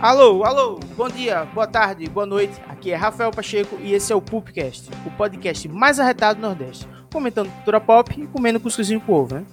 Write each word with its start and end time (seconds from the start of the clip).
Alô, 0.00 0.42
alô, 0.44 0.80
bom 0.96 1.10
dia, 1.10 1.44
boa 1.44 1.66
tarde, 1.66 2.08
boa 2.08 2.24
noite. 2.24 2.58
Aqui 2.66 2.90
é 2.90 2.96
Rafael 2.96 3.30
Pacheco 3.30 3.76
e 3.82 3.92
esse 3.92 4.10
é 4.10 4.16
o 4.16 4.22
Pupcast, 4.22 4.88
o 5.04 5.10
podcast 5.10 5.68
mais 5.68 6.00
arretado 6.00 6.40
do 6.40 6.46
Nordeste, 6.46 6.88
comentando 7.12 7.52
cultura 7.52 7.78
pop 7.78 8.18
e 8.18 8.26
comendo 8.26 8.58
cuscuzinho 8.58 9.02
com 9.02 9.12
ovo, 9.12 9.34
né? 9.34 9.44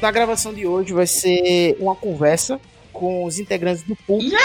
Na 0.00 0.10
gravação 0.10 0.54
de 0.54 0.66
hoje 0.66 0.92
vai 0.92 1.06
ser 1.06 1.76
uma 1.78 1.94
conversa 1.94 2.58
com 2.92 3.24
os 3.24 3.38
integrantes 3.38 3.82
do 3.82 3.94
Pulp. 3.94 4.22
Yeah! 4.22 4.40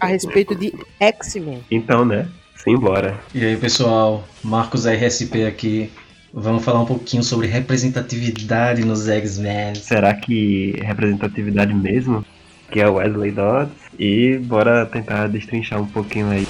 a 0.00 0.06
respeito 0.06 0.54
de 0.54 0.72
X-Men. 0.98 1.62
Então, 1.70 2.04
né? 2.04 2.28
Simbora. 2.56 3.18
E 3.32 3.44
aí, 3.44 3.56
pessoal? 3.56 4.24
Marcos 4.42 4.86
RSP 4.86 5.44
aqui. 5.44 5.90
Vamos 6.32 6.64
falar 6.64 6.82
um 6.82 6.86
pouquinho 6.86 7.22
sobre 7.22 7.46
representatividade 7.46 8.84
nos 8.84 9.08
X-Men. 9.08 9.76
Será 9.76 10.12
que 10.14 10.74
representatividade 10.82 11.72
mesmo? 11.72 12.24
Que 12.70 12.80
é 12.80 12.88
o 12.88 12.94
Wesley 12.94 13.30
Dodds. 13.30 13.76
E 13.98 14.38
bora 14.38 14.84
tentar 14.86 15.28
destrinchar 15.28 15.80
um 15.80 15.86
pouquinho 15.86 16.30
aí. 16.30 16.46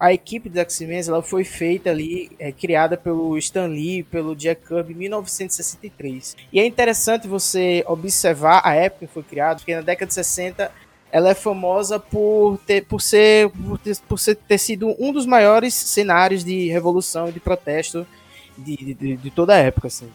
A 0.00 0.14
equipe 0.14 0.48
dos 0.48 0.58
X-Men 0.62 1.02
foi 1.22 1.44
feita 1.44 1.90
ali, 1.90 2.30
é, 2.38 2.50
criada 2.50 2.96
pelo 2.96 3.36
Stan 3.36 3.66
Lee, 3.66 4.02
pelo 4.02 4.34
Jack 4.34 4.66
Kirby 4.66 4.94
em 4.94 4.96
1963. 4.96 6.36
E 6.50 6.58
é 6.58 6.66
interessante 6.66 7.28
você 7.28 7.84
observar 7.86 8.62
a 8.64 8.74
época 8.74 9.06
que 9.06 9.12
foi 9.12 9.22
criada, 9.22 9.56
porque 9.56 9.76
na 9.76 9.82
década 9.82 10.06
de 10.06 10.14
60 10.14 10.72
ela 11.12 11.28
é 11.28 11.34
famosa 11.34 12.00
por 12.00 12.56
ter, 12.66 12.86
por 12.86 13.02
ser, 13.02 13.50
por 13.50 13.78
ter, 13.78 13.98
por 14.08 14.18
ter 14.18 14.58
sido 14.58 14.96
um 14.98 15.12
dos 15.12 15.26
maiores 15.26 15.74
cenários 15.74 16.42
de 16.42 16.68
revolução 16.68 17.28
e 17.28 17.32
de 17.32 17.40
protesto 17.40 18.06
de, 18.56 18.94
de, 18.94 19.16
de 19.18 19.30
toda 19.30 19.54
a 19.54 19.58
época, 19.58 19.88
assim. 19.88 20.10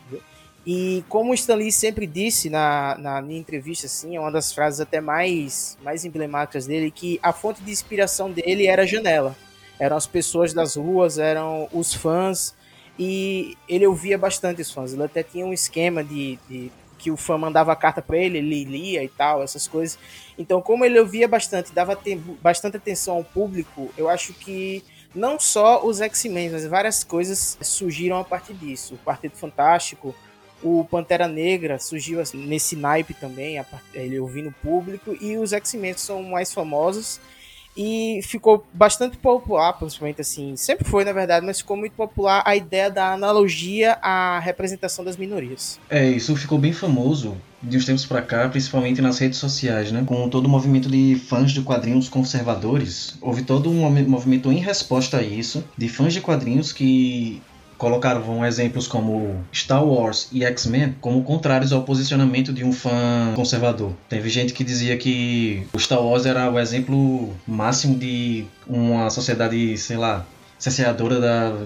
E 0.66 1.04
como 1.08 1.30
o 1.30 1.36
Stan 1.36 1.54
Lee 1.54 1.72
sempre 1.72 2.08
disse 2.08 2.50
na, 2.50 2.98
na 2.98 3.22
minha 3.22 3.40
entrevista, 3.40 3.86
assim, 3.86 4.16
é 4.16 4.20
uma 4.20 4.32
das 4.32 4.52
frases 4.52 4.80
até 4.80 5.00
mais, 5.00 5.78
mais 5.84 6.06
emblemáticas 6.06 6.66
dele, 6.66 6.90
que 6.90 7.20
a 7.22 7.32
fonte 7.32 7.62
de 7.62 7.70
inspiração 7.70 8.32
dele 8.32 8.66
era 8.66 8.82
a 8.82 8.86
janela 8.88 9.36
eram 9.80 9.98
as 9.98 10.08
pessoas 10.08 10.54
das 10.54 10.76
ruas, 10.76 11.18
eram 11.18 11.68
os 11.72 11.94
fãs, 11.94 12.56
e 12.98 13.58
ele 13.68 13.86
ouvia 13.86 14.18
bastante 14.18 14.62
os 14.62 14.72
fãs. 14.72 14.94
Ele 14.94 15.04
até 15.04 15.22
tinha 15.24 15.46
um 15.46 15.54
esquema 15.54 16.04
de, 16.04 16.40
de 16.50 16.72
que 16.98 17.12
o 17.12 17.18
fã 17.18 17.38
mandava 17.38 17.76
carta 17.76 18.02
para 18.02 18.18
ele, 18.18 18.38
ele 18.38 18.64
lia 18.64 19.04
e 19.04 19.10
tal, 19.10 19.44
essas 19.44 19.68
coisas. 19.68 20.00
Então, 20.38 20.62
como 20.62 20.86
ele 20.86 21.00
ouvia 21.00 21.28
bastante, 21.28 21.72
dava 21.74 21.98
bastante 22.42 22.78
atenção 22.78 23.18
ao 23.18 23.24
público, 23.24 23.92
eu 23.98 24.10
acho 24.10 24.34
que 24.34 24.84
não 25.14 25.40
só 25.40 25.86
os 25.86 26.02
X-Men, 26.02 26.50
mas 26.50 26.66
várias 26.66 27.04
coisas 27.04 27.58
surgiram 27.62 28.20
a 28.20 28.24
partir 28.24 28.54
disso. 28.54 28.96
O 28.96 28.98
Quarteto 28.98 29.38
Fantástico, 29.38 30.16
o 30.64 30.86
Pantera 30.90 31.28
Negra 31.28 31.78
surgiu 31.80 32.20
assim, 32.20 32.46
nesse 32.46 32.76
naipe 32.76 33.14
também, 33.14 33.64
ele 33.94 34.20
ouvindo 34.20 34.50
o 34.50 34.54
público, 34.54 35.16
e 35.22 35.38
os 35.38 35.54
X-Men 35.54 35.94
são 35.96 36.24
mais 36.24 36.54
famosos 36.54 37.20
e 37.76 38.22
ficou 38.24 38.66
bastante 38.74 39.18
popular, 39.18 39.74
principalmente 39.74 40.22
assim, 40.22 40.56
sempre 40.56 40.88
foi 40.88 41.04
na 41.04 41.12
verdade, 41.12 41.46
mas 41.46 41.60
ficou 41.60 41.76
muito 41.76 41.94
popular 41.94 42.42
a 42.46 42.56
ideia 42.56 42.90
da 42.90 43.14
analogia 43.14 43.98
à 44.02 44.40
representação 44.40 45.04
das 45.04 45.18
minorias. 45.18 45.80
É, 45.90 46.08
isso 46.08 46.36
ficou 46.36 46.58
bem 46.58 46.72
famoso 46.72 47.38
de 47.62 47.78
uns 47.78 47.86
tempos 47.86 48.06
para 48.06 48.22
cá, 48.22 48.48
principalmente 48.48 49.02
nas 49.02 49.18
redes 49.18 49.40
sociais, 49.40 49.92
né? 49.92 50.04
Com 50.06 50.30
todo 50.30 50.46
o 50.46 50.50
movimento 50.50 50.90
de 50.90 51.16
fãs 51.16 51.52
de 51.52 51.62
quadrinhos 51.62 52.08
conservadores, 52.08 53.18
houve 53.22 53.42
todo 53.42 53.70
um 53.70 53.90
movimento 54.08 54.52
em 54.52 54.60
resposta 54.60 55.18
a 55.18 55.24
isso, 55.24 55.64
de 55.78 55.90
fãs 55.90 56.14
de 56.14 56.22
quadrinhos 56.22 56.72
que 56.72 57.42
colocavam 57.78 58.46
exemplos 58.46 58.88
como 58.88 59.44
Star 59.54 59.84
Wars 59.84 60.30
e 60.32 60.44
X-Men 60.44 60.96
como 61.02 61.24
contrários 61.24 61.72
ao 61.72 61.84
posicionamento 61.84 62.54
de 62.54 62.64
um 62.64 62.72
fã 62.72 63.34
conservador. 63.36 63.94
Teve 64.10 64.30
gente 64.30 64.54
que 64.54 64.64
dizia 64.64 64.98
que 64.98 65.68
o 65.74 65.80
Star 65.80 66.02
Wars 66.02 66.26
era 66.26 66.50
o 66.50 66.60
exemplo 66.60 67.34
máximo 67.48 67.98
de 67.98 68.46
uma 68.68 69.10
sociedade, 69.10 69.78
sei 69.78 69.98
lá, 69.98 70.26
cerceadora 70.58 71.20
da, 71.20 71.58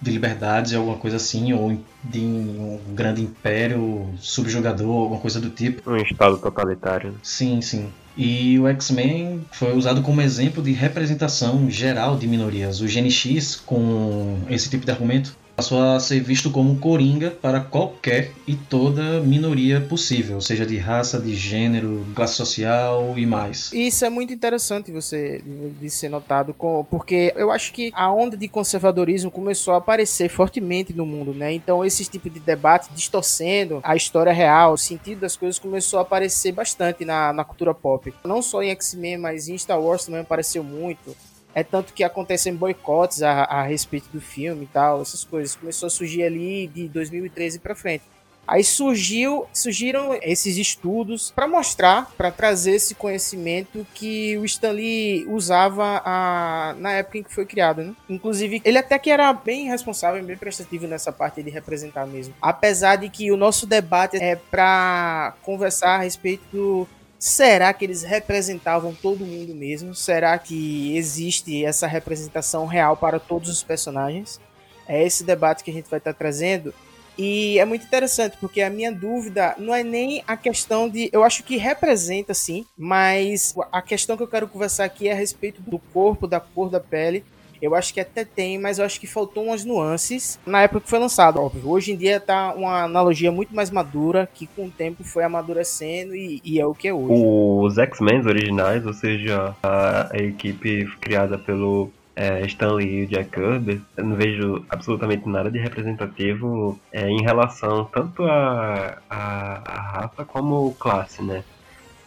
de 0.00 0.10
liberdades, 0.10 0.74
alguma 0.74 0.96
coisa 0.96 1.16
assim, 1.16 1.52
ou 1.52 1.78
de 2.02 2.20
um 2.20 2.80
grande 2.94 3.22
império 3.22 4.08
subjugador, 4.18 5.02
alguma 5.02 5.20
coisa 5.20 5.40
do 5.40 5.50
tipo. 5.50 5.90
Um 5.90 5.96
estado 5.96 6.38
totalitário. 6.38 7.14
Sim, 7.22 7.60
sim. 7.60 7.90
E 8.16 8.58
o 8.60 8.68
X-Men 8.68 9.44
foi 9.52 9.76
usado 9.76 10.00
como 10.02 10.20
exemplo 10.20 10.62
de 10.62 10.72
representação 10.72 11.68
geral 11.68 12.16
de 12.16 12.28
minorias. 12.28 12.80
O 12.80 12.86
GNX, 12.86 13.56
com 13.56 14.38
esse 14.48 14.70
tipo 14.70 14.84
de 14.84 14.92
argumento, 14.92 15.36
passou 15.56 15.82
a 15.82 16.00
ser 16.00 16.20
visto 16.20 16.50
como 16.50 16.78
coringa 16.78 17.30
para 17.30 17.60
qualquer 17.60 18.32
e 18.46 18.54
toda 18.54 19.20
minoria 19.20 19.80
possível, 19.80 20.40
seja 20.40 20.66
de 20.66 20.76
raça, 20.76 21.20
de 21.20 21.34
gênero, 21.34 22.04
classe 22.14 22.34
social 22.34 23.14
e 23.16 23.24
mais. 23.24 23.72
Isso 23.72 24.04
é 24.04 24.10
muito 24.10 24.32
interessante 24.32 24.90
você 24.90 25.42
de 25.80 25.90
ser 25.90 26.08
notado, 26.08 26.54
porque 26.90 27.32
eu 27.36 27.50
acho 27.50 27.72
que 27.72 27.92
a 27.94 28.12
onda 28.12 28.36
de 28.36 28.48
conservadorismo 28.48 29.30
começou 29.30 29.74
a 29.74 29.78
aparecer 29.78 30.28
fortemente 30.28 30.92
no 30.92 31.06
mundo, 31.06 31.32
né? 31.32 31.52
Então 31.52 31.84
esse 31.84 32.04
tipo 32.04 32.28
de 32.28 32.40
debate 32.40 32.88
distorcendo 32.94 33.80
a 33.82 33.94
história 33.96 34.32
real, 34.32 34.74
o 34.74 34.78
sentido 34.78 35.20
das 35.20 35.36
coisas 35.36 35.58
começou 35.58 35.98
a 35.98 36.02
aparecer 36.02 36.52
bastante 36.52 37.04
na, 37.04 37.32
na 37.32 37.44
cultura 37.44 37.72
pop. 37.72 38.12
Não 38.24 38.42
só 38.42 38.62
em 38.62 38.70
X-Men, 38.70 39.18
mas 39.18 39.48
em 39.48 39.56
Star 39.56 39.80
Wars 39.80 40.04
também 40.04 40.20
apareceu 40.20 40.64
muito. 40.64 41.16
É 41.54 41.62
tanto 41.62 41.92
que 41.92 42.02
acontecem 42.02 42.54
boicotes 42.54 43.22
a, 43.22 43.44
a 43.44 43.62
respeito 43.62 44.08
do 44.12 44.20
filme 44.20 44.64
e 44.64 44.68
tal, 44.68 45.00
essas 45.00 45.24
coisas. 45.24 45.54
Começou 45.54 45.86
a 45.86 45.90
surgir 45.90 46.24
ali 46.24 46.66
de 46.66 46.88
2013 46.88 47.60
para 47.60 47.74
frente. 47.74 48.04
Aí 48.46 48.62
surgiu, 48.62 49.46
surgiram 49.52 50.18
esses 50.22 50.58
estudos 50.58 51.30
para 51.30 51.48
mostrar, 51.48 52.10
para 52.16 52.30
trazer 52.30 52.72
esse 52.72 52.94
conhecimento 52.94 53.86
que 53.94 54.36
o 54.36 54.44
Stanley 54.44 55.26
usava 55.28 56.02
a, 56.04 56.74
na 56.78 56.92
época 56.92 57.18
em 57.18 57.22
que 57.22 57.32
foi 57.32 57.46
criado, 57.46 57.82
né? 57.82 57.94
Inclusive, 58.08 58.60
ele 58.64 58.76
até 58.76 58.98
que 58.98 59.10
era 59.10 59.32
bem 59.32 59.68
responsável, 59.68 60.22
bem 60.22 60.36
prestativo 60.36 60.86
nessa 60.86 61.10
parte 61.10 61.42
de 61.42 61.50
representar 61.50 62.06
mesmo. 62.06 62.34
Apesar 62.40 62.96
de 62.96 63.08
que 63.08 63.32
o 63.32 63.36
nosso 63.36 63.66
debate 63.66 64.18
é 64.18 64.36
para 64.36 65.34
conversar 65.42 65.96
a 65.96 66.02
respeito 66.02 66.42
do 66.52 66.88
Será 67.24 67.72
que 67.72 67.86
eles 67.86 68.02
representavam 68.02 68.94
todo 68.94 69.24
mundo 69.24 69.54
mesmo? 69.54 69.94
Será 69.94 70.36
que 70.36 70.94
existe 70.94 71.64
essa 71.64 71.86
representação 71.86 72.66
real 72.66 72.98
para 72.98 73.18
todos 73.18 73.48
os 73.48 73.62
personagens? 73.62 74.38
É 74.86 75.02
esse 75.02 75.24
debate 75.24 75.64
que 75.64 75.70
a 75.70 75.72
gente 75.72 75.88
vai 75.88 75.96
estar 75.96 76.12
trazendo. 76.12 76.74
E 77.16 77.58
é 77.58 77.64
muito 77.64 77.86
interessante, 77.86 78.36
porque 78.36 78.60
a 78.60 78.68
minha 78.68 78.92
dúvida 78.92 79.54
não 79.56 79.74
é 79.74 79.82
nem 79.82 80.22
a 80.26 80.36
questão 80.36 80.86
de. 80.86 81.08
Eu 81.14 81.24
acho 81.24 81.44
que 81.44 81.56
representa 81.56 82.34
sim, 82.34 82.66
mas 82.76 83.54
a 83.72 83.80
questão 83.80 84.18
que 84.18 84.22
eu 84.22 84.28
quero 84.28 84.46
conversar 84.46 84.84
aqui 84.84 85.08
é 85.08 85.12
a 85.12 85.16
respeito 85.16 85.62
do 85.62 85.78
corpo, 85.78 86.26
da 86.26 86.40
cor 86.40 86.68
da 86.68 86.78
pele 86.78 87.24
eu 87.60 87.74
acho 87.74 87.92
que 87.92 88.00
até 88.00 88.24
tem, 88.24 88.58
mas 88.58 88.78
eu 88.78 88.84
acho 88.84 89.00
que 89.00 89.06
faltou 89.06 89.44
umas 89.44 89.64
nuances 89.64 90.38
na 90.46 90.62
época 90.62 90.80
que 90.80 90.90
foi 90.90 90.98
lançado, 90.98 91.40
óbvio. 91.40 91.68
Hoje 91.68 91.92
em 91.92 91.96
dia 91.96 92.20
tá 92.20 92.52
uma 92.54 92.84
analogia 92.84 93.30
muito 93.30 93.54
mais 93.54 93.70
madura, 93.70 94.28
que 94.32 94.46
com 94.46 94.66
o 94.66 94.70
tempo 94.70 95.04
foi 95.04 95.24
amadurecendo 95.24 96.14
e, 96.14 96.40
e 96.44 96.60
é 96.60 96.66
o 96.66 96.74
que 96.74 96.88
é 96.88 96.94
hoje. 96.94 97.14
Os 97.14 97.78
X-Men 97.78 98.26
originais, 98.26 98.86
ou 98.86 98.92
seja, 98.92 99.54
a, 99.62 100.14
a 100.14 100.18
equipe 100.18 100.86
criada 101.00 101.38
pelo 101.38 101.90
é, 102.16 102.44
Stan 102.46 102.74
Lee 102.74 103.02
e 103.02 103.06
Jack 103.06 103.30
Kirby, 103.30 103.82
eu 103.96 104.04
não 104.04 104.16
vejo 104.16 104.64
absolutamente 104.68 105.28
nada 105.28 105.50
de 105.50 105.58
representativo 105.58 106.78
é, 106.92 107.08
em 107.08 107.22
relação 107.22 107.84
tanto 107.84 108.24
a, 108.24 108.98
a, 109.08 109.62
a 109.64 109.80
raça 109.80 110.24
como 110.24 110.74
classe, 110.74 111.22
né? 111.22 111.42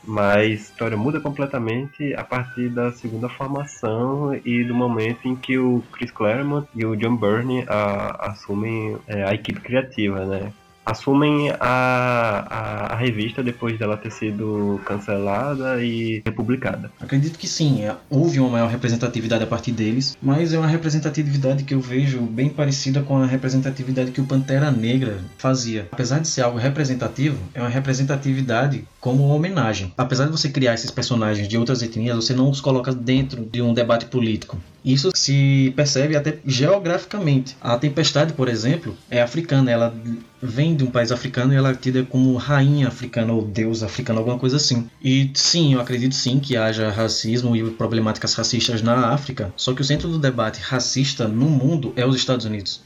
Mas 0.07 0.37
a 0.37 0.45
história 0.45 0.95
muda 0.95 1.19
completamente 1.19 2.13
a 2.13 2.23
partir 2.23 2.69
da 2.69 2.91
segunda 2.93 3.27
formação 3.27 4.33
e 4.45 4.63
do 4.63 4.73
momento 4.73 5.27
em 5.27 5.35
que 5.35 5.57
o 5.57 5.83
Chris 5.91 6.11
Claremont 6.11 6.67
e 6.73 6.85
o 6.85 6.95
John 6.95 7.17
Byrne 7.17 7.65
a, 7.67 8.31
assumem 8.31 8.97
é, 9.05 9.23
a 9.23 9.33
equipe 9.33 9.59
criativa, 9.59 10.25
né? 10.25 10.53
Assumem 10.87 11.51
a, 11.51 11.57
a, 11.59 12.93
a, 12.93 12.95
revista 12.95 13.43
depois 13.43 13.77
dela 13.77 13.97
ter 13.97 14.11
sido 14.11 14.79
cancelada 14.85 15.83
e 15.83 16.21
republicada. 16.25 16.89
Acredito 16.99 17.37
que 17.37 17.47
sim, 17.47 17.83
é, 17.83 17.93
houve 18.09 18.39
uma 18.39 18.49
maior 18.49 18.69
representatividade 18.69 19.43
a 19.43 19.47
partir 19.47 19.73
deles, 19.73 20.17
mas 20.21 20.53
é 20.53 20.57
uma 20.57 20.67
representatividade 20.67 21.65
que 21.65 21.73
eu 21.73 21.81
vejo 21.81 22.21
bem 22.21 22.49
parecida 22.49 23.01
com 23.01 23.17
a 23.17 23.25
representatividade 23.25 24.11
que 24.11 24.21
o 24.21 24.25
Pantera 24.25 24.71
Negra 24.71 25.19
fazia. 25.37 25.87
Apesar 25.91 26.19
de 26.19 26.27
ser 26.27 26.41
algo 26.41 26.57
representativo, 26.57 27.37
é 27.53 27.59
uma 27.59 27.69
representatividade 27.69 28.85
como 29.01 29.25
uma 29.25 29.35
homenagem. 29.35 29.93
Apesar 29.97 30.25
de 30.25 30.31
você 30.31 30.49
criar 30.49 30.73
esses 30.73 30.91
personagens 30.91 31.47
de 31.47 31.57
outras 31.57 31.81
etnias, 31.81 32.15
você 32.15 32.33
não 32.33 32.49
os 32.49 32.61
coloca 32.61 32.93
dentro 32.93 33.45
de 33.45 33.61
um 33.61 33.73
debate 33.73 34.05
político. 34.05 34.57
Isso 34.83 35.11
se 35.13 35.73
percebe 35.75 36.15
até 36.15 36.37
geograficamente. 36.45 37.57
A 37.59 37.77
Tempestade, 37.77 38.31
por 38.31 38.47
exemplo, 38.47 38.95
é 39.09 39.21
africana, 39.21 39.69
ela 39.69 39.93
vem 40.41 40.75
de 40.75 40.83
um 40.83 40.91
país 40.91 41.11
africano 41.11 41.53
e 41.53 41.55
ela 41.55 41.71
é 41.71 41.75
tida 41.75 42.03
como 42.03 42.35
rainha 42.35 42.87
africana 42.87 43.33
ou 43.33 43.41
deus 43.41 43.83
africano, 43.83 44.19
alguma 44.19 44.37
coisa 44.37 44.57
assim. 44.57 44.89
E 45.03 45.31
sim, 45.33 45.73
eu 45.73 45.81
acredito 45.81 46.15
sim 46.15 46.39
que 46.39 46.55
haja 46.55 46.89
racismo 46.89 47.55
e 47.55 47.71
problemáticas 47.71 48.33
racistas 48.33 48.81
na 48.81 49.09
África, 49.09 49.53
só 49.55 49.73
que 49.73 49.81
o 49.81 49.85
centro 49.85 50.09
do 50.09 50.19
debate 50.19 50.59
racista 50.61 51.27
no 51.27 51.49
mundo 51.49 51.93
é 51.95 52.05
os 52.05 52.15
Estados 52.15 52.45
Unidos. 52.45 52.81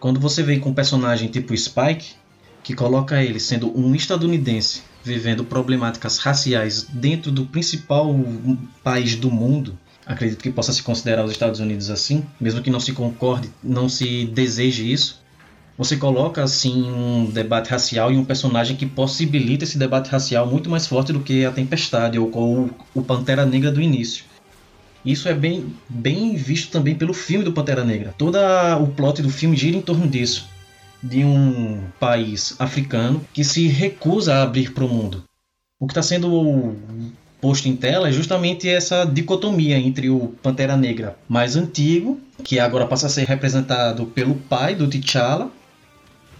Quando 0.00 0.20
você 0.20 0.42
vem 0.42 0.60
com 0.60 0.70
um 0.70 0.74
personagem 0.74 1.28
tipo 1.28 1.56
Spike, 1.56 2.14
que 2.62 2.74
coloca 2.74 3.22
ele 3.22 3.40
sendo 3.40 3.76
um 3.78 3.94
estadunidense 3.94 4.82
vivendo 5.02 5.44
problemáticas 5.44 6.18
raciais 6.18 6.82
dentro 6.92 7.30
do 7.30 7.46
principal 7.46 8.14
país 8.82 9.16
do 9.16 9.30
mundo, 9.30 9.78
acredito 10.04 10.42
que 10.42 10.50
possa 10.50 10.72
se 10.72 10.82
considerar 10.82 11.24
os 11.24 11.30
Estados 11.30 11.60
Unidos 11.60 11.90
assim, 11.90 12.24
mesmo 12.40 12.62
que 12.62 12.70
não 12.70 12.80
se 12.80 12.92
concorde, 12.92 13.50
não 13.62 13.88
se 13.88 14.26
deseje 14.26 14.90
isso. 14.90 15.20
Você 15.78 15.96
coloca 15.96 16.42
assim 16.42 16.90
um 16.90 17.26
debate 17.26 17.70
racial 17.70 18.12
e 18.12 18.16
um 18.16 18.24
personagem 18.24 18.76
que 18.76 18.84
possibilita 18.84 19.62
esse 19.62 19.78
debate 19.78 20.10
racial 20.10 20.44
muito 20.44 20.68
mais 20.68 20.88
forte 20.88 21.12
do 21.12 21.20
que 21.20 21.44
a 21.44 21.52
Tempestade 21.52 22.18
ou, 22.18 22.28
ou 22.34 22.70
o 22.92 23.00
Pantera 23.00 23.46
Negra 23.46 23.70
do 23.70 23.80
início. 23.80 24.24
Isso 25.04 25.28
é 25.28 25.34
bem, 25.34 25.72
bem 25.88 26.34
visto 26.34 26.72
também 26.72 26.96
pelo 26.96 27.14
filme 27.14 27.44
do 27.44 27.52
Pantera 27.52 27.84
Negra. 27.84 28.12
Todo 28.18 28.36
o 28.82 28.88
plot 28.88 29.22
do 29.22 29.30
filme 29.30 29.56
gira 29.56 29.76
em 29.76 29.80
torno 29.80 30.08
disso. 30.08 30.48
De 31.00 31.24
um 31.24 31.80
país 32.00 32.56
africano 32.58 33.24
que 33.32 33.44
se 33.44 33.68
recusa 33.68 34.34
a 34.34 34.42
abrir 34.42 34.72
para 34.72 34.84
o 34.84 34.88
mundo. 34.88 35.22
O 35.78 35.86
que 35.86 35.92
está 35.92 36.02
sendo 36.02 36.74
posto 37.40 37.68
em 37.68 37.76
tela 37.76 38.08
é 38.08 38.12
justamente 38.12 38.68
essa 38.68 39.04
dicotomia 39.04 39.78
entre 39.78 40.10
o 40.10 40.34
Pantera 40.42 40.76
Negra 40.76 41.16
mais 41.28 41.54
antigo, 41.54 42.20
que 42.42 42.58
agora 42.58 42.84
passa 42.84 43.06
a 43.06 43.10
ser 43.10 43.28
representado 43.28 44.06
pelo 44.06 44.34
pai 44.34 44.74
do 44.74 44.88
T'Challa, 44.88 45.52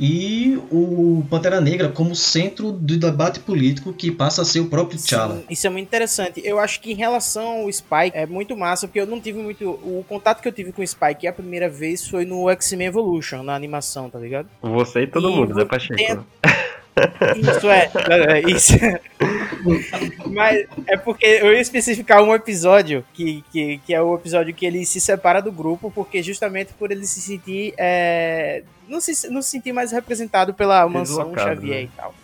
e 0.01 0.59
o 0.71 1.25
Pantera 1.29 1.61
Negra 1.61 1.89
como 1.89 2.15
centro 2.15 2.71
do 2.71 2.97
debate 2.97 3.41
político 3.41 3.93
que 3.93 4.11
passa 4.11 4.43
a 4.43 4.45
ser 4.45 4.61
o 4.61 4.67
próprio 4.67 4.99
T'Challa. 4.99 5.43
Isso 5.51 5.67
é 5.67 5.71
muito 5.71 5.87
interessante. 5.87 6.41
Eu 6.45 6.59
acho 6.59 6.81
que 6.81 6.93
em 6.93 6.97
relação 6.97 7.63
ao 7.63 7.73
Spike 7.73 8.13
é 8.15 8.27
muito 8.27 8.57
massa, 8.57 8.87
porque 8.87 9.01
eu 9.01 9.07
não 9.07 9.21
tive 9.21 9.39
muito. 9.39 9.69
O 9.69 10.05
contato 10.09 10.41
que 10.41 10.49
eu 10.49 10.53
tive 10.53 10.73
com 10.73 10.83
o 10.83 10.87
Spike 10.87 11.27
a 11.27 11.33
primeira 11.33 11.69
vez 11.69 12.07
foi 12.07 12.25
no 12.25 12.49
X-Men 12.51 12.89
Evolution, 12.89 13.43
na 13.43 13.55
animação, 13.55 14.09
tá 14.09 14.19
ligado? 14.19 14.49
Você 14.63 15.03
e 15.03 15.07
todo 15.07 15.31
e 15.31 15.35
mundo, 15.35 15.55
né, 15.55 15.65
Pacheco? 15.65 16.27
Isso 17.37 17.71
é, 17.71 17.91
é, 18.11 18.41
isso. 18.51 18.73
Mas 20.27 20.67
é 20.87 20.97
porque 20.97 21.27
eu 21.27 21.53
ia 21.53 21.61
especificar 21.61 22.23
um 22.23 22.35
episódio 22.35 23.05
que, 23.13 23.45
que, 23.51 23.79
que 23.79 23.95
é 23.95 24.01
o 24.01 24.15
episódio 24.15 24.55
que 24.55 24.67
ele 24.67 24.85
se 24.85 25.01
separa 25.01 25.41
do 25.41 25.53
grupo, 25.53 25.91
porque 25.91 26.23
justamente 26.23 26.73
por 26.75 26.91
ele 26.91 27.07
se 27.07 27.21
sentir. 27.21 27.75
É, 27.77 28.63
não, 28.89 29.01
se, 29.01 29.29
não 29.29 29.43
se 29.43 29.51
sentir 29.51 29.73
mais 29.73 29.93
representado 29.93 30.55
pela 30.55 30.89
mansão 30.89 31.35
Xavier 31.35 31.77
né? 31.77 31.83
e 31.83 31.89
tal. 31.89 32.15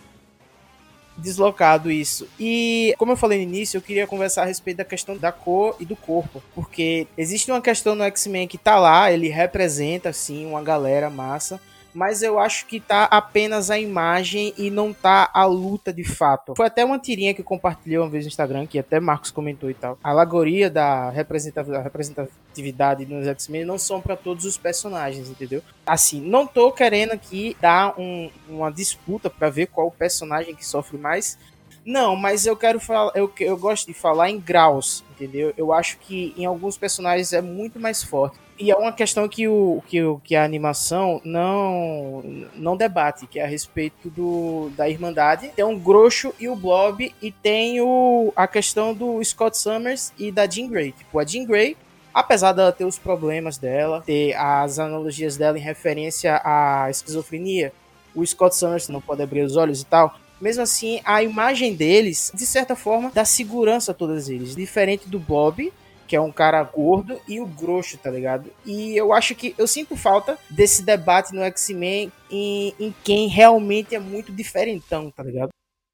Deslocado 1.17 1.89
isso. 1.89 2.27
E, 2.37 2.93
como 2.97 3.13
eu 3.13 3.17
falei 3.17 3.37
no 3.37 3.43
início, 3.43 3.77
eu 3.77 3.81
queria 3.81 4.05
conversar 4.05 4.41
a 4.41 4.45
respeito 4.45 4.77
da 4.77 4.83
questão 4.83 5.15
da 5.15 5.31
cor 5.31 5.77
e 5.79 5.85
do 5.85 5.95
corpo. 5.95 6.43
Porque 6.53 7.07
existe 7.17 7.49
uma 7.49 7.61
questão 7.61 7.95
no 7.95 8.03
X-Men 8.03 8.47
que 8.49 8.57
tá 8.57 8.77
lá, 8.77 9.09
ele 9.09 9.29
representa, 9.29 10.09
assim, 10.09 10.45
uma 10.45 10.61
galera 10.61 11.09
massa 11.09 11.59
mas 11.95 12.21
eu 12.21 12.37
acho 12.37 12.65
que 12.65 12.79
tá 12.79 13.05
apenas 13.05 13.71
a 13.71 13.79
imagem 13.79 14.53
e 14.57 14.69
não 14.69 14.93
tá 14.93 15.29
a 15.33 15.45
luta 15.45 15.93
de 15.93 16.03
fato. 16.03 16.53
Foi 16.55 16.67
até 16.67 16.83
uma 16.83 16.99
tirinha 16.99 17.33
que 17.33 17.41
eu 17.41 17.45
compartilhei 17.45 17.97
uma 17.97 18.09
vez 18.09 18.25
no 18.25 18.27
Instagram, 18.27 18.67
que 18.67 18.77
até 18.77 18.99
Marcos 18.99 19.31
comentou 19.31 19.69
e 19.69 19.73
tal. 19.73 19.97
A 20.03 20.09
alegoria 20.09 20.69
da 20.69 21.09
representatividade 21.09 23.05
nos 23.05 23.25
X-Men 23.27 23.65
não 23.65 23.77
são 23.77 24.01
para 24.01 24.15
todos 24.15 24.43
os 24.45 24.57
personagens, 24.57 25.29
entendeu? 25.29 25.63
Assim, 25.85 26.19
não 26.21 26.45
tô 26.45 26.71
querendo 26.71 27.13
aqui 27.13 27.55
dar 27.61 27.97
um, 27.97 28.29
uma 28.49 28.71
disputa 28.71 29.29
para 29.29 29.49
ver 29.49 29.67
qual 29.67 29.89
personagem 29.89 30.53
que 30.53 30.65
sofre 30.65 30.97
mais, 30.97 31.37
não, 31.85 32.15
mas 32.15 32.47
eu 32.47 32.57
quero 32.57 32.79
falar, 32.79 33.11
eu, 33.13 33.31
eu 33.39 33.55
gosto 33.55 33.85
de 33.85 33.93
falar 33.93 34.31
em 34.31 34.39
graus, 34.39 35.03
entendeu? 35.11 35.53
Eu 35.55 35.71
acho 35.71 35.99
que 35.99 36.33
em 36.35 36.43
alguns 36.43 36.77
personagens 36.77 37.31
é 37.31 37.41
muito 37.41 37.79
mais 37.79 38.03
forte. 38.03 38.39
E 38.57 38.71
é 38.71 38.75
uma 38.75 38.93
questão 38.93 39.27
que, 39.27 39.47
o, 39.49 39.83
que, 39.85 40.01
o, 40.01 40.19
que 40.23 40.33
a 40.33 40.45
animação 40.45 41.19
não, 41.25 42.23
não 42.55 42.77
debate, 42.77 43.27
que 43.27 43.37
é 43.37 43.43
a 43.43 43.47
respeito 43.47 44.09
do, 44.09 44.69
da 44.77 44.89
Irmandade. 44.89 45.51
Tem 45.53 45.65
o 45.65 45.77
Grosso 45.77 46.33
e 46.39 46.47
o 46.47 46.55
Blob, 46.55 47.13
e 47.21 47.31
tem 47.31 47.81
o, 47.81 48.31
a 48.33 48.47
questão 48.47 48.93
do 48.93 49.21
Scott 49.23 49.57
Summers 49.57 50.13
e 50.17 50.31
da 50.31 50.47
Jean 50.47 50.69
Grey. 50.69 50.93
Tipo, 50.93 51.19
a 51.19 51.25
Jean 51.25 51.43
Grey, 51.43 51.75
apesar 52.13 52.53
dela 52.53 52.71
ter 52.71 52.85
os 52.85 52.97
problemas 52.97 53.57
dela, 53.57 54.01
ter 54.01 54.33
as 54.35 54.79
analogias 54.79 55.35
dela 55.35 55.57
em 55.57 55.61
referência 55.61 56.39
à 56.41 56.89
esquizofrenia, 56.89 57.73
o 58.15 58.25
Scott 58.25 58.55
Summers 58.55 58.87
não 58.87 59.01
pode 59.01 59.21
abrir 59.21 59.41
os 59.41 59.57
olhos 59.57 59.81
e 59.81 59.85
tal, 59.85 60.15
mesmo 60.39 60.63
assim, 60.63 61.01
a 61.03 61.21
imagem 61.21 61.75
deles, 61.75 62.31
de 62.33 62.45
certa 62.45 62.75
forma, 62.75 63.11
dá 63.13 63.25
segurança 63.25 63.91
a 63.91 63.95
todos 63.95 64.29
eles. 64.29 64.55
Diferente 64.55 65.09
do 65.09 65.19
Bob, 65.19 65.71
que 66.07 66.15
é 66.15 66.21
um 66.21 66.31
cara 66.31 66.63
gordo, 66.63 67.19
e 67.27 67.39
o 67.39 67.45
Grosso, 67.45 67.97
tá 67.97 68.09
ligado? 68.09 68.49
E 68.65 68.95
eu 68.95 69.13
acho 69.13 69.35
que 69.35 69.55
eu 69.57 69.67
sinto 69.67 69.95
falta 69.95 70.37
desse 70.49 70.83
debate 70.83 71.33
no 71.33 71.41
X-Men 71.41 72.11
em, 72.29 72.73
em 72.79 72.95
quem 73.03 73.27
realmente 73.27 73.95
é 73.95 73.99
muito 73.99 74.31
diferentão, 74.31 75.11
tá 75.11 75.23
ligado? 75.23 75.49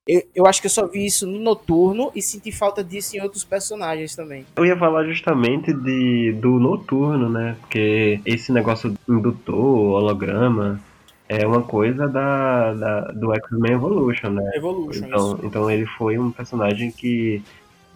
Eu, 0.08 0.24
eu, 0.34 0.48
acho 0.48 0.60
que 0.60 0.66
eu 0.66 0.72
só 0.72 0.88
vi 0.88 1.06
isso 1.06 1.28
no 1.28 1.40
Noturno 1.40 2.12
e 2.16 2.22
senti 2.22 2.52
falta 2.52 2.84
disso 2.84 3.16
em 3.16 3.22
outros 3.22 3.44
personagens 3.44 4.16
também. 4.16 4.46
Eu 4.56 4.66
ia 4.66 4.76
falar 4.76 5.06
justamente 5.06 5.72
de, 5.72 6.34
do 6.34 6.60
Noturno, 6.60 7.30
né? 7.30 7.56
Porque 7.62 8.20
esse 8.26 8.52
negócio 8.52 8.96
indutor, 9.08 10.02
holograma, 10.02 10.82
é 11.30 11.48
uma 11.48 11.62
coisa 11.62 12.10
da, 12.10 12.74
da 12.74 13.02
do 13.12 13.34
X-Men 13.34 13.74
Evolution, 13.74 14.32
né? 14.32 14.52
Evolution, 14.56 15.06
então, 15.06 15.36
isso. 15.36 15.46
então 15.46 15.72
ele 15.72 15.86
foi 15.86 16.18
um 16.18 16.32
personagem 16.32 16.92
que, 16.92 17.42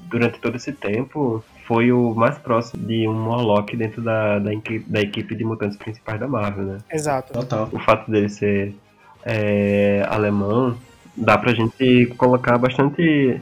durante 0.02 0.40
todo 0.40 0.56
esse 0.56 0.72
tempo, 0.72 1.44
foi 1.66 1.92
o 1.92 2.14
mais 2.14 2.38
próximo 2.38 2.86
de 2.86 3.08
um 3.08 3.14
Morlock 3.14 3.76
dentro 3.76 4.02
da, 4.02 4.40
da, 4.40 4.52
da 4.88 5.02
equipe 5.02 5.36
de 5.36 5.44
mutantes 5.44 5.78
principais 5.78 6.20
da 6.20 6.28
Marvel, 6.28 6.66
né? 6.66 6.78
Exato. 6.92 7.34
Total. 7.34 7.70
O 7.72 7.80
fato 7.80 8.10
dele 8.10 8.30
ser 8.30 8.76
é, 9.24 10.06
alemão, 10.08 10.78
dá 11.18 11.38
pra 11.38 11.54
gente 11.54 12.06
colocar 12.18 12.58
bastante 12.58 13.42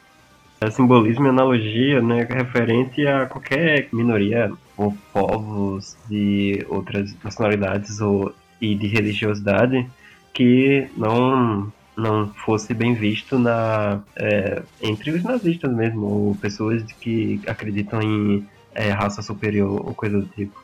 é, 0.61 0.71
simbolismo 0.71 1.25
e 1.25 1.29
analogia, 1.29 2.01
né, 2.01 2.25
referente 2.29 3.05
a 3.05 3.25
qualquer 3.25 3.89
minoria 3.91 4.51
ou 4.77 4.95
povos 5.11 5.97
de 6.09 6.65
outras 6.69 7.13
nacionalidades 7.23 7.99
ou 7.99 8.33
e 8.61 8.73
de 8.75 8.87
religiosidade 8.87 9.85
que 10.33 10.87
não 10.95 11.71
não 11.95 12.33
fosse 12.45 12.73
bem 12.73 12.93
visto 12.93 13.37
na 13.37 14.01
é, 14.15 14.61
entre 14.81 15.11
os 15.11 15.23
nazistas 15.23 15.71
mesmo, 15.71 16.05
ou 16.05 16.35
pessoas 16.35 16.83
que 16.99 17.39
acreditam 17.47 18.01
em 18.01 18.47
é, 18.73 18.89
raça 18.89 19.21
superior 19.21 19.85
ou 19.85 19.93
coisa 19.93 20.19
do 20.19 20.25
tipo. 20.27 20.63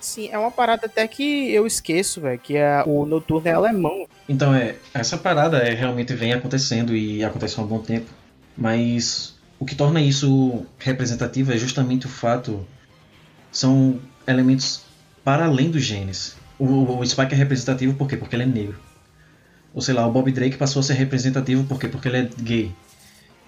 Sim, 0.00 0.28
é 0.30 0.38
uma 0.38 0.50
parada 0.50 0.86
até 0.86 1.06
que 1.08 1.50
eu 1.52 1.66
esqueço, 1.66 2.20
velho, 2.20 2.38
que 2.38 2.56
é 2.56 2.82
o 2.86 3.04
noturno 3.04 3.48
é 3.48 3.52
alemão. 3.52 4.06
Então 4.28 4.54
é, 4.54 4.76
essa 4.94 5.16
parada 5.18 5.58
é, 5.58 5.74
realmente 5.74 6.14
vem 6.14 6.32
acontecendo 6.32 6.94
e 6.94 7.24
aconteceu 7.24 7.62
há 7.62 7.66
um 7.66 7.68
bom 7.68 7.80
tempo, 7.80 8.10
mas 8.56 9.36
o 9.58 9.64
que 9.64 9.74
torna 9.74 10.00
isso 10.00 10.64
representativo 10.78 11.52
é 11.52 11.58
justamente 11.58 12.06
o 12.06 12.10
fato 12.10 12.66
são 13.50 13.98
elementos 14.26 14.84
para 15.24 15.46
além 15.46 15.70
dos 15.70 15.82
genes. 15.82 16.36
O, 16.58 16.98
o 16.98 17.04
Spike 17.04 17.34
é 17.34 17.36
representativo 17.36 17.94
por 17.94 18.08
quê? 18.08 18.16
Porque 18.16 18.36
ele 18.36 18.44
é 18.44 18.46
negro. 18.46 18.85
Ou 19.76 19.82
sei 19.82 19.92
lá, 19.92 20.06
o 20.06 20.10
Bob 20.10 20.32
Drake 20.32 20.56
passou 20.56 20.80
a 20.80 20.82
ser 20.82 20.94
representativo 20.94 21.62
por 21.64 21.78
quê? 21.78 21.86
Porque 21.86 22.08
ele 22.08 22.16
é 22.16 22.30
gay. 22.40 22.72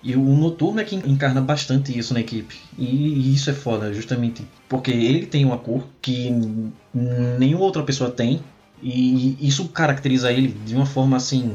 E 0.02 0.14
o 0.14 0.20
Noturno 0.20 0.78
é 0.78 0.85
que 0.85 0.94
encarna 0.94 1.40
bastante 1.40 1.99
isso 1.99 2.12
na 2.12 2.20
equipe. 2.20 2.54
E 2.76 3.35
isso 3.35 3.49
é 3.49 3.54
foda, 3.54 3.94
justamente. 3.94 4.47
Porque 4.68 4.90
ele 4.90 5.25
tem 5.25 5.47
uma 5.47 5.56
cor 5.56 5.88
que 6.02 6.30
nenhuma 6.92 7.64
outra 7.64 7.82
pessoa 7.82 8.11
tem. 8.11 8.42
E 8.82 9.38
isso 9.40 9.68
caracteriza 9.68 10.30
ele 10.30 10.49
de 10.66 10.75
uma 10.75 10.85
forma 10.85 11.16
assim. 11.16 11.50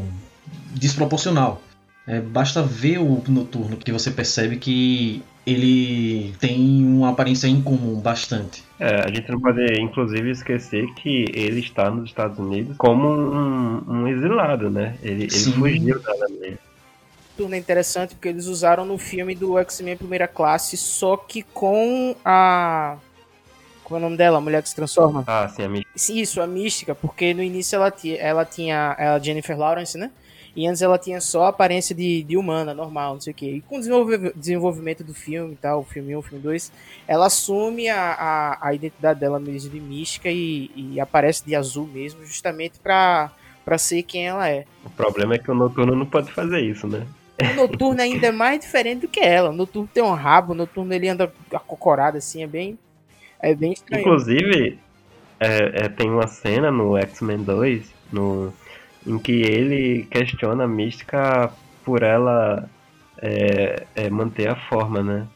desproporcional. 0.74 1.62
É, 2.08 2.20
basta 2.20 2.64
ver 2.64 2.98
o 2.98 3.24
Noturno 3.28 3.78
que 3.78 3.92
você 3.92 4.10
percebe 4.10 4.58
que 4.58 5.24
ele 5.46 6.34
tem 6.40 6.86
uma 6.86 7.10
aparência 7.10 7.48
incomum 7.48 8.00
bastante. 8.00 8.64
É, 8.80 9.02
a 9.02 9.08
gente 9.08 9.30
não 9.30 9.40
pode, 9.40 9.62
inclusive, 9.80 10.32
esquecer 10.32 10.86
que 10.96 11.26
ele 11.34 11.60
está 11.60 11.90
nos 11.92 12.10
Estados 12.10 12.40
Unidos 12.40 12.76
como 12.78 13.08
um, 13.10 13.84
um 13.88 14.08
exilado, 14.08 14.70
né? 14.70 14.96
Ele, 15.04 15.24
ele 15.24 15.30
fugiu 15.30 16.00
da 16.00 16.12
Alemanha. 16.12 16.58
Turno 17.36 17.56
é 17.56 17.58
interessante 17.58 18.14
porque 18.14 18.30
eles 18.30 18.46
usaram 18.46 18.86
no 18.86 18.98
filme 18.98 19.34
do 19.36 19.58
X-Men 19.58 19.98
Primeira 19.98 20.28
Classe, 20.28 20.78
só 20.78 21.18
que 21.18 21.42
com 21.42 22.16
a. 22.24 22.98
Como 23.84 23.98
é 23.98 24.00
o 24.00 24.04
nome 24.04 24.16
dela? 24.16 24.38
A 24.38 24.42
mulher 24.42 24.62
que 24.62 24.70
se 24.70 24.76
transforma? 24.76 25.24
Ah, 25.28 25.50
sim, 25.50 25.64
a 25.64 25.68
Mística. 25.68 26.14
Isso, 26.14 26.42
a 26.42 26.48
Mística, 26.48 26.96
porque 26.96 27.34
no 27.34 27.44
início 27.44 27.76
ela, 27.76 27.94
ela 28.18 28.46
tinha 28.46 28.96
a 28.98 29.20
Jennifer 29.20 29.58
Lawrence, 29.58 29.98
né? 29.98 30.10
E 30.56 30.68
antes 30.68 30.82
ela 30.82 31.00
tinha 31.00 31.20
só 31.20 31.46
a 31.46 31.50
aparência 31.50 31.96
de, 31.96 32.22
de 32.24 32.38
humana, 32.38 32.74
normal, 32.74 33.14
não 33.14 33.22
sei 33.22 33.32
o 33.34 33.36
quê. 33.36 33.52
E 33.56 33.62
com 33.62 33.78
o 33.78 34.34
desenvolvimento 34.36 35.04
do 35.04 35.14
filme 35.14 35.54
e 35.54 35.58
tal, 35.58 35.80
o 35.80 35.84
filme 35.84 36.16
1, 36.16 36.20
o 36.20 36.22
filme 36.22 36.44
2, 36.44 36.72
ela 37.08 37.26
assume 37.26 37.90
a, 37.90 38.14
a, 38.14 38.68
a 38.68 38.74
identidade 38.74 39.20
dela 39.20 39.40
mesmo 39.40 39.72
de 39.72 39.80
mística 39.80 40.30
e, 40.30 40.70
e 40.76 41.00
aparece 41.00 41.44
de 41.44 41.56
azul 41.56 41.88
mesmo, 41.88 42.24
justamente 42.24 42.80
pra, 42.80 43.32
pra 43.66 43.80
ser 43.80 44.04
quem 44.04 44.28
ela 44.28 44.48
é. 44.48 44.66
O 44.86 44.92
problema 44.92 45.34
é 45.34 45.40
que 45.40 45.50
o 45.50 45.56
Noturno 45.56 45.96
não 45.96 46.06
pode 46.06 46.32
fazer 46.32 46.60
isso, 46.62 46.88
né? 46.88 47.08
O 47.42 47.56
Noturno 47.56 48.00
ainda 48.00 48.28
é 48.28 48.32
mais 48.32 48.60
diferente 48.60 49.02
do 49.02 49.08
que 49.08 49.20
ela. 49.20 49.50
O 49.50 49.54
Noturno 49.54 49.90
tem 49.92 50.04
um 50.04 50.14
rabo, 50.14 50.54
o 50.54 50.56
Noturno 50.56 50.94
ele 50.94 51.10
anda 51.10 51.34
acocorado 51.52 52.18
assim, 52.18 52.44
é 52.44 52.48
bem, 52.48 52.78
é 53.40 53.56
bem 53.56 53.74
estranho. 53.74 54.02
Inclusive, 54.02 54.78
é, 55.40 55.86
é, 55.86 55.90
tem 55.90 56.12
uma 56.12 56.28
cena 56.28 56.72
no 56.72 56.96
X-Men 56.96 57.40
2, 57.40 57.92
no 58.12 58.54
em 59.06 59.18
que 59.18 59.32
ele 59.32 60.08
questiona 60.10 60.64
a 60.64 60.68
mística 60.68 61.52
por 61.84 62.04
ela 62.04 62.70
é, 63.18 63.86
é, 63.96 64.10
manter 64.10 64.50
a 64.50 64.56
forma, 64.56 65.04
né? 65.04 65.28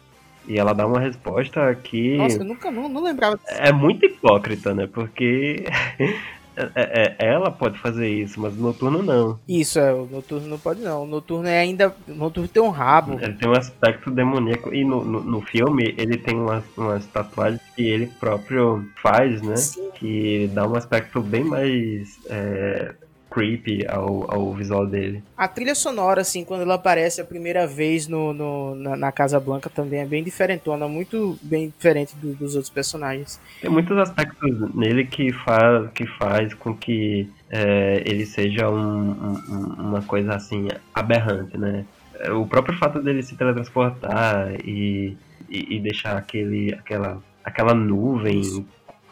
E 0.48 0.58
ela 0.58 0.74
dá 0.74 0.88
uma 0.88 1.00
resposta 1.00 1.76
que. 1.76 2.16
Nossa, 2.18 2.38
eu 2.38 2.46
nunca 2.46 2.72
não, 2.72 2.88
não 2.88 3.04
lembrava. 3.04 3.40
É 3.48 3.72
muito 3.72 4.06
hipócrita, 4.06 4.74
né? 4.74 4.88
Porque 4.88 5.66
É, 6.74 7.16
é, 7.20 7.28
ela 7.28 7.52
pode 7.52 7.78
fazer 7.78 8.10
isso, 8.10 8.42
mas 8.42 8.58
o 8.58 8.62
noturno 8.62 9.04
não. 9.04 9.40
Isso, 9.48 9.78
é, 9.78 9.94
o 9.94 10.08
noturno 10.08 10.48
não 10.48 10.58
pode 10.58 10.82
não. 10.82 11.04
O 11.04 11.06
noturno 11.06 11.48
é 11.48 11.60
ainda. 11.60 11.96
O 12.08 12.16
noturno 12.16 12.50
tem 12.50 12.64
um 12.64 12.70
rabo. 12.70 13.20
Ele 13.22 13.34
tem 13.34 13.48
um 13.48 13.56
aspecto 13.56 14.10
demoníaco. 14.10 14.74
E 14.74 14.84
no, 14.84 15.06
no, 15.06 15.24
no 15.24 15.42
filme 15.42 15.94
ele 15.96 16.18
tem 16.18 16.36
umas, 16.36 16.64
umas 16.76 17.06
tatuagens 17.06 17.62
que 17.76 17.84
ele 17.84 18.08
próprio 18.08 18.84
faz, 19.04 19.40
né? 19.44 19.56
Sim. 19.56 19.92
Que 19.94 20.50
dá 20.52 20.68
um 20.68 20.76
aspecto 20.76 21.22
bem 21.22 21.44
mais. 21.44 22.20
É 22.26 22.96
creepy 23.30 23.86
ao, 23.88 24.32
ao 24.34 24.54
visual 24.54 24.86
dele. 24.86 25.24
A 25.38 25.48
trilha 25.48 25.76
sonora, 25.76 26.22
assim, 26.22 26.44
quando 26.44 26.62
ela 26.62 26.76
aparece 26.76 27.22
a 27.22 27.26
primeira 27.26 27.68
vez 27.68 28.08
no, 28.08 28.34
no 28.34 28.76
na, 28.76 28.96
na, 28.96 29.12
Casa 29.12 29.40
Blanca 29.40 29.70
também 29.70 30.00
é 30.00 30.06
bem 30.06 30.24
diferentona, 30.24 30.88
muito 30.88 31.38
bem 31.42 31.70
diferente 31.70 32.16
do, 32.16 32.34
dos 32.34 32.56
outros 32.56 32.70
personagens. 32.70 33.40
Tem 33.62 33.70
muitos 33.70 33.98
aspectos 33.98 34.76
nele 34.76 35.06
que 35.06 35.32
faz, 35.32 35.90
que 35.92 36.06
faz 36.06 36.54
com 36.54 36.76
que 36.76 37.30
é, 37.50 38.04
ele 38.06 38.26
seja 38.26 38.70
um, 38.70 39.12
um, 39.12 39.76
uma 39.80 40.02
coisa 40.02 40.36
assim 40.36 40.68
aberrante, 40.94 41.58
né? 41.58 41.86
O 42.32 42.48
próprio 42.48 42.78
fato 42.78 43.02
dele 43.02 43.22
se 43.22 43.36
teletransportar 43.36 44.54
e, 44.66 45.16
e, 45.48 45.76
e 45.76 45.80
deixar 45.80 46.18
aquele, 46.18 46.74
aquela, 46.74 47.22
aquela 47.44 47.76
nuvem 47.76 48.66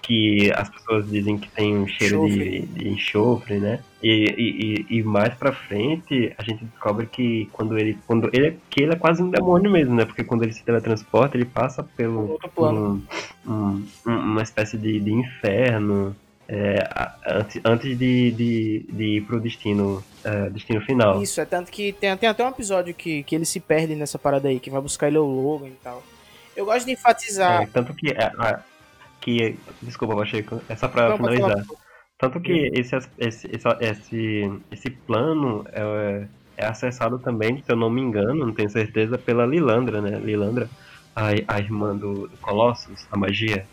que 0.05 0.51
as 0.55 0.69
pessoas 0.69 1.09
dizem 1.09 1.35
que 1.37 1.49
tem 1.49 1.75
um 1.75 1.87
cheiro 1.87 2.27
de, 2.27 2.61
de, 2.61 2.89
enxofre, 2.89 3.57
né? 3.57 3.79
E, 4.03 4.85
e, 4.89 4.97
e, 4.97 5.03
mais 5.03 5.33
pra 5.33 5.51
frente 5.51 6.31
a 6.37 6.43
gente 6.43 6.63
descobre 6.63 7.07
que 7.07 7.49
quando 7.51 7.75
ele. 7.75 7.97
Quando 8.05 8.29
ele, 8.31 8.47
é, 8.49 8.55
que 8.69 8.83
ele 8.83 8.93
é 8.93 8.95
quase 8.95 9.23
um 9.23 9.31
demônio 9.31 9.71
mesmo, 9.71 9.95
né? 9.95 10.05
Porque 10.05 10.23
quando 10.23 10.43
ele 10.43 10.53
se 10.53 10.63
teletransporta, 10.63 11.35
ele 11.35 11.45
passa 11.45 11.81
pelo. 11.81 12.37
Um, 12.55 13.01
um, 13.47 13.83
uma 14.05 14.43
espécie 14.43 14.77
de, 14.77 14.99
de 14.99 15.11
inferno. 15.11 16.15
É, 16.47 16.87
antes, 17.25 17.59
antes 17.65 17.97
de, 17.97 18.29
de, 18.29 18.85
de 18.87 19.03
ir 19.17 19.21
pro 19.21 19.39
destino, 19.39 20.03
é, 20.23 20.51
destino 20.51 20.79
final. 20.81 21.19
Isso, 21.19 21.41
é 21.41 21.45
tanto 21.45 21.71
que 21.71 21.91
tem, 21.91 22.15
tem 22.15 22.29
até 22.29 22.45
um 22.45 22.49
episódio 22.49 22.93
que, 22.93 23.23
que 23.23 23.33
ele 23.33 23.45
se 23.45 23.59
perde 23.59 23.95
nessa 23.95 24.19
parada 24.19 24.47
aí, 24.47 24.59
que 24.59 24.69
vai 24.69 24.79
buscar 24.79 25.07
ele 25.07 25.17
ao 25.17 25.25
Logan 25.25 25.69
e 25.69 25.77
tal. 25.83 26.03
Eu 26.55 26.65
gosto 26.65 26.85
de 26.85 26.91
enfatizar. 26.91 27.63
É, 27.63 27.65
tanto 27.65 27.95
que 27.95 28.11
a, 28.11 28.63
que. 29.25 29.57
Desculpa, 29.81 30.15
Pacheco, 30.15 30.61
é 30.69 30.75
só 30.75 30.87
pra 30.87 31.09
Não, 31.09 31.17
finalizar. 31.17 31.65
Tanto 32.17 32.39
que 32.39 32.71
esse, 32.73 32.95
esse, 33.17 33.49
esse, 33.81 34.51
esse, 34.71 34.89
plano 34.89 35.65
é, 35.73 36.27
é 36.55 36.65
acessado 36.65 37.19
também, 37.19 37.61
se 37.61 37.69
eu 37.69 37.75
não 37.75 37.89
me 37.89 37.99
engano, 38.01 38.45
não 38.45 38.53
tenho 38.53 38.69
certeza, 38.69 39.17
pela 39.17 39.45
Lilandra, 39.45 39.99
né? 40.01 40.17
Lilandra, 40.19 40.69
a, 41.13 41.29
a 41.47 41.59
irmã 41.59 41.95
do, 41.95 42.27
do 42.27 42.37
Colossus, 42.37 43.05
a 43.11 43.17
magia. 43.17 43.65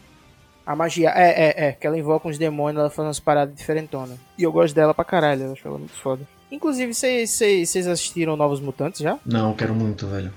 A 0.66 0.74
magia, 0.74 1.10
é, 1.10 1.28
é, 1.28 1.68
é, 1.68 1.72
que 1.72 1.86
ela 1.86 1.98
invoca 1.98 2.26
uns 2.26 2.38
demônios, 2.38 2.80
ela 2.80 2.90
faz 2.90 3.06
umas 3.06 3.20
paradas 3.20 3.54
diferentonas. 3.54 4.18
E 4.36 4.42
eu 4.42 4.50
gosto 4.50 4.74
dela 4.74 4.94
pra 4.94 5.04
caralho, 5.04 5.42
eu 5.42 5.52
acho 5.52 5.68
ela 5.68 5.78
muito 5.78 5.94
foda. 5.94 6.26
Inclusive, 6.50 6.92
vocês 6.94 7.86
assistiram 7.86 8.36
Novos 8.36 8.60
Mutantes 8.60 9.00
já? 9.00 9.18
Não, 9.24 9.54
quero 9.54 9.74
muito, 9.74 10.06
velho 10.08 10.32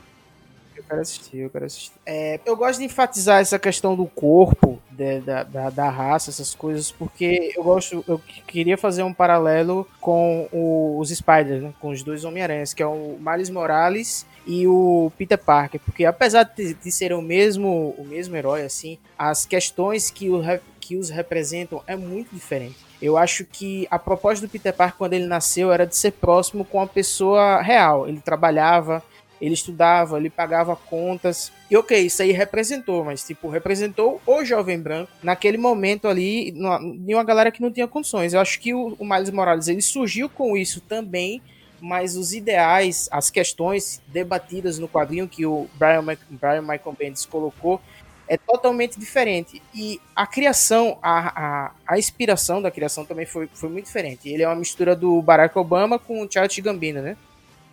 quero 0.85 1.01
assistir, 1.01 1.37
eu 1.37 1.49
quero 1.49 1.65
assistir. 1.65 1.91
É, 2.05 2.39
eu 2.45 2.55
gosto 2.55 2.79
de 2.79 2.85
enfatizar 2.85 3.41
essa 3.41 3.59
questão 3.59 3.95
do 3.95 4.05
corpo, 4.05 4.79
de, 4.91 5.19
da, 5.21 5.43
da, 5.43 5.69
da, 5.69 5.89
raça, 5.89 6.29
essas 6.29 6.55
coisas, 6.55 6.91
porque 6.91 7.53
eu 7.55 7.63
gosto, 7.63 8.03
eu 8.07 8.19
queria 8.47 8.77
fazer 8.77 9.03
um 9.03 9.13
paralelo 9.13 9.87
com 9.99 10.47
o, 10.51 10.97
os 10.99 11.09
Spiders, 11.09 11.63
né, 11.63 11.73
com 11.79 11.89
os 11.89 12.03
dois 12.03 12.23
Homem-Aranhas, 12.23 12.73
que 12.73 12.83
é 12.83 12.87
o 12.87 13.17
Miles 13.19 13.49
Morales 13.49 14.25
e 14.45 14.67
o 14.67 15.11
Peter 15.17 15.37
Parker, 15.37 15.81
porque 15.83 16.05
apesar 16.05 16.43
de, 16.43 16.73
de 16.73 16.91
serem 16.91 17.17
o 17.17 17.21
mesmo, 17.21 17.95
o 17.97 18.05
mesmo 18.05 18.35
herói, 18.35 18.63
assim, 18.63 18.97
as 19.17 19.45
questões 19.45 20.11
que, 20.11 20.29
o, 20.29 20.41
que 20.79 20.95
os 20.95 21.09
representam 21.09 21.81
é 21.87 21.95
muito 21.95 22.33
diferente. 22.33 22.85
Eu 23.01 23.17
acho 23.17 23.45
que 23.45 23.87
a 23.91 23.99
proposta 23.99 24.45
do 24.45 24.49
Peter 24.49 24.73
Parker 24.73 24.97
quando 24.97 25.13
ele 25.13 25.25
nasceu 25.25 25.71
era 25.71 25.85
de 25.85 25.95
ser 25.95 26.11
próximo 26.11 26.63
com 26.63 26.81
a 26.81 26.87
pessoa 26.87 27.61
real. 27.61 28.07
Ele 28.07 28.19
trabalhava, 28.19 29.03
ele 29.45 29.53
estudava, 29.53 30.17
ele 30.17 30.29
pagava 30.29 30.75
contas. 30.75 31.51
E 31.69 31.77
ok, 31.77 32.05
isso 32.05 32.21
aí 32.21 32.31
representou, 32.31 33.03
mas 33.03 33.23
tipo, 33.23 33.49
representou 33.49 34.21
o 34.25 34.43
jovem 34.43 34.79
branco 34.79 35.11
naquele 35.21 35.57
momento 35.57 36.07
ali, 36.07 36.51
de 36.51 37.13
uma 37.13 37.23
galera 37.23 37.51
que 37.51 37.61
não 37.61 37.71
tinha 37.71 37.87
condições. 37.87 38.33
Eu 38.33 38.39
acho 38.39 38.59
que 38.59 38.73
o, 38.73 38.95
o 38.99 39.05
Miles 39.05 39.29
Morales 39.29 39.67
ele 39.67 39.81
surgiu 39.81 40.29
com 40.29 40.55
isso 40.55 40.81
também, 40.81 41.41
mas 41.79 42.15
os 42.15 42.33
ideais, 42.33 43.07
as 43.11 43.29
questões 43.29 44.01
debatidas 44.07 44.79
no 44.79 44.87
quadrinho 44.87 45.27
que 45.27 45.45
o 45.45 45.67
Brian, 45.75 46.03
Brian 46.29 46.61
Michael 46.61 46.95
Bendis 46.97 47.25
colocou 47.25 47.81
é 48.27 48.37
totalmente 48.37 48.99
diferente. 48.99 49.61
E 49.73 49.99
a 50.15 50.25
criação, 50.25 50.97
a, 51.01 51.65
a, 51.65 51.71
a 51.87 51.99
inspiração 51.99 52.61
da 52.61 52.71
criação 52.71 53.05
também 53.05 53.25
foi, 53.25 53.47
foi 53.53 53.69
muito 53.69 53.85
diferente. 53.85 54.27
Ele 54.29 54.43
é 54.43 54.47
uma 54.47 54.55
mistura 54.55 54.95
do 54.95 55.21
Barack 55.21 55.57
Obama 55.57 55.99
com 55.99 56.21
o 56.23 56.31
Charles 56.31 56.57
Gambino, 56.59 57.01
né? 57.01 57.15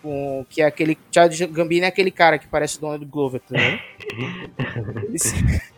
Com 0.03 0.45
que 0.49 0.61
é 0.61 0.67
aquele 0.67 0.99
Chad 1.11 1.35
Gambino 1.51 1.85
é 1.85 1.89
aquele 1.89 2.11
cara 2.11 2.39
que 2.39 2.47
parece 2.47 2.79
o 2.79 2.81
Donald 2.81 3.05
Glover, 3.05 3.41
tá 3.41 3.57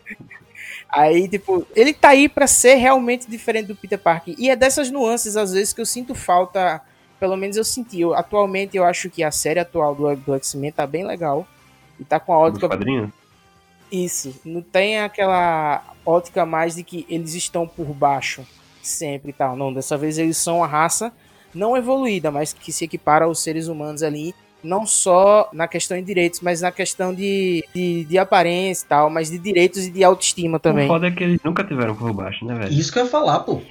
Aí, 0.89 1.27
tipo, 1.27 1.67
ele 1.75 1.93
tá 1.93 2.09
aí 2.09 2.29
para 2.29 2.47
ser 2.47 2.75
realmente 2.75 3.29
diferente 3.29 3.67
do 3.67 3.75
Peter 3.75 3.99
Parker. 3.99 4.33
E 4.37 4.49
é 4.49 4.55
dessas 4.55 4.89
nuances, 4.89 5.35
às 5.35 5.51
vezes, 5.51 5.73
que 5.73 5.81
eu 5.81 5.85
sinto 5.85 6.15
falta. 6.15 6.81
Pelo 7.19 7.35
menos 7.35 7.57
eu 7.57 7.65
senti. 7.65 7.99
Eu, 7.99 8.13
atualmente, 8.13 8.77
eu 8.77 8.85
acho 8.85 9.09
que 9.09 9.21
a 9.21 9.31
série 9.31 9.59
atual 9.59 9.93
do, 9.93 10.15
do 10.15 10.35
X-Men 10.35 10.71
tá 10.71 10.87
bem 10.87 11.05
legal. 11.05 11.45
E 11.99 12.05
tá 12.05 12.17
com 12.17 12.31
a 12.31 12.37
ótica. 12.37 12.69
quadrinhos? 12.69 13.09
Isso. 13.91 14.39
Não 14.45 14.61
tem 14.61 14.99
aquela 14.99 15.83
ótica 16.05 16.45
mais 16.45 16.75
de 16.75 16.83
que 16.83 17.05
eles 17.09 17.33
estão 17.33 17.67
por 17.67 17.87
baixo 17.87 18.45
sempre 18.81 19.31
e 19.31 19.33
tal. 19.33 19.55
Não, 19.55 19.73
dessa 19.73 19.97
vez 19.97 20.17
eles 20.17 20.37
são 20.37 20.63
a 20.63 20.67
raça 20.67 21.11
não 21.55 21.75
evoluída, 21.75 22.29
mas 22.29 22.53
que 22.53 22.71
se 22.71 22.85
equipara 22.85 23.25
aos 23.25 23.41
seres 23.41 23.67
humanos 23.67 24.03
ali, 24.03 24.33
não 24.63 24.85
só 24.85 25.49
na 25.53 25.67
questão 25.67 25.97
de 25.97 26.03
direitos, 26.03 26.41
mas 26.41 26.61
na 26.61 26.71
questão 26.71 27.13
de, 27.13 27.63
de, 27.73 28.03
de 28.05 28.17
aparência 28.17 28.83
e 28.85 28.89
tal, 28.89 29.09
mas 29.09 29.29
de 29.29 29.37
direitos 29.37 29.85
e 29.85 29.91
de 29.91 30.03
autoestima 30.03 30.59
também. 30.59 30.85
O 30.85 30.87
foda 30.87 31.07
é 31.07 31.11
que 31.11 31.23
eles 31.23 31.39
nunca 31.43 31.63
tiveram 31.63 31.95
por 31.95 32.11
baixo, 32.11 32.43
né, 32.45 32.55
velho? 32.55 32.73
Isso 32.73 32.91
que 32.91 32.99
eu 32.99 33.05
ia 33.05 33.09
falar, 33.09 33.39
pô. 33.39 33.61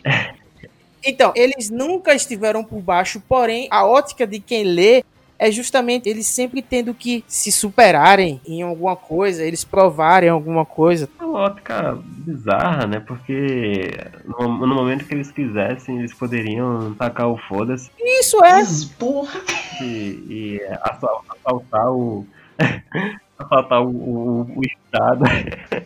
Então, 1.05 1.33
eles 1.37 1.69
nunca 1.69 2.15
estiveram 2.15 2.65
por 2.65 2.81
baixo, 2.81 3.23
porém, 3.29 3.69
a 3.71 3.85
ótica 3.85 4.27
de 4.27 4.41
quem 4.41 4.65
lê 4.65 5.05
é 5.39 5.51
justamente 5.51 6.09
eles 6.09 6.27
sempre 6.27 6.63
tendo 6.63 6.95
que 6.95 7.25
se 7.27 7.51
superarem 7.51 8.41
em 8.47 8.63
alguma 8.63 8.97
coisa, 8.97 9.43
eles 9.43 9.65
provarem 9.65 10.29
alguma 10.29 10.65
coisa. 10.65 11.09
É 11.21 11.25
uma 11.25 11.41
ótica 11.41 11.99
bizarra, 12.03 12.87
né? 12.87 13.01
Porque 13.01 13.91
no, 14.25 14.67
no, 14.67 14.75
momento 14.75 15.05
que 15.05 15.15
eles 15.15 15.31
quisessem, 15.31 15.99
eles 15.99 16.15
poderiam 16.15 16.95
tacar 16.95 17.29
o 17.29 17.37
foda-se. 17.37 17.91
Isso 17.99 18.43
é! 18.45 18.63
Porra! 18.99 19.41
E, 19.83 19.85
e 19.85 20.61
assaltar 20.81 21.91
o. 21.91 22.27
assaltar 23.39 23.83
o, 23.83 23.91
o, 23.91 24.59
o, 24.59 24.61
Estado. 24.65 25.25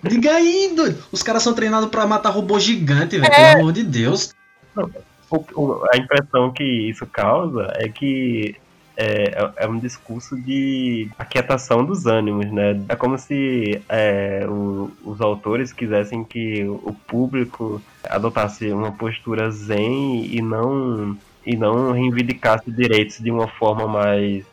Diga 0.02 0.32
aí, 0.34 0.72
doido! 0.76 1.02
Os 1.10 1.22
caras 1.22 1.42
são 1.42 1.54
treinados 1.54 1.88
pra 1.88 2.06
matar 2.06 2.30
robô 2.30 2.60
gigante, 2.60 3.18
velho. 3.18 3.32
É. 3.32 3.52
Pelo 3.52 3.62
amor 3.62 3.72
de 3.72 3.82
Deus. 3.82 4.34
a 4.76 5.96
impressão 5.96 6.52
que 6.52 6.64
isso 6.64 7.06
causa 7.06 7.72
é 7.76 7.88
que 7.88 8.56
é, 8.98 9.30
é, 9.30 9.52
é 9.58 9.68
um 9.68 9.78
discurso 9.78 10.36
de 10.36 11.08
aquietação 11.16 11.84
dos 11.84 12.04
ânimos, 12.04 12.50
né? 12.50 12.80
É 12.88 12.96
como 12.96 13.16
se 13.16 13.80
é, 13.88 14.44
o, 14.48 14.90
os 15.04 15.20
autores 15.20 15.72
quisessem 15.72 16.24
que 16.24 16.64
o 16.64 16.92
público 17.06 17.80
adotasse 18.02 18.72
uma 18.72 18.90
postura 18.90 19.52
zen 19.52 20.26
e 20.26 20.42
não 20.42 21.16
e 21.46 21.56
não 21.56 21.92
reivindicasse 21.92 22.70
direitos 22.72 23.20
de 23.20 23.30
uma 23.30 23.46
forma 23.46 23.86
mais 23.86 24.44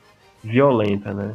violenta, 0.44 1.12
né? 1.12 1.34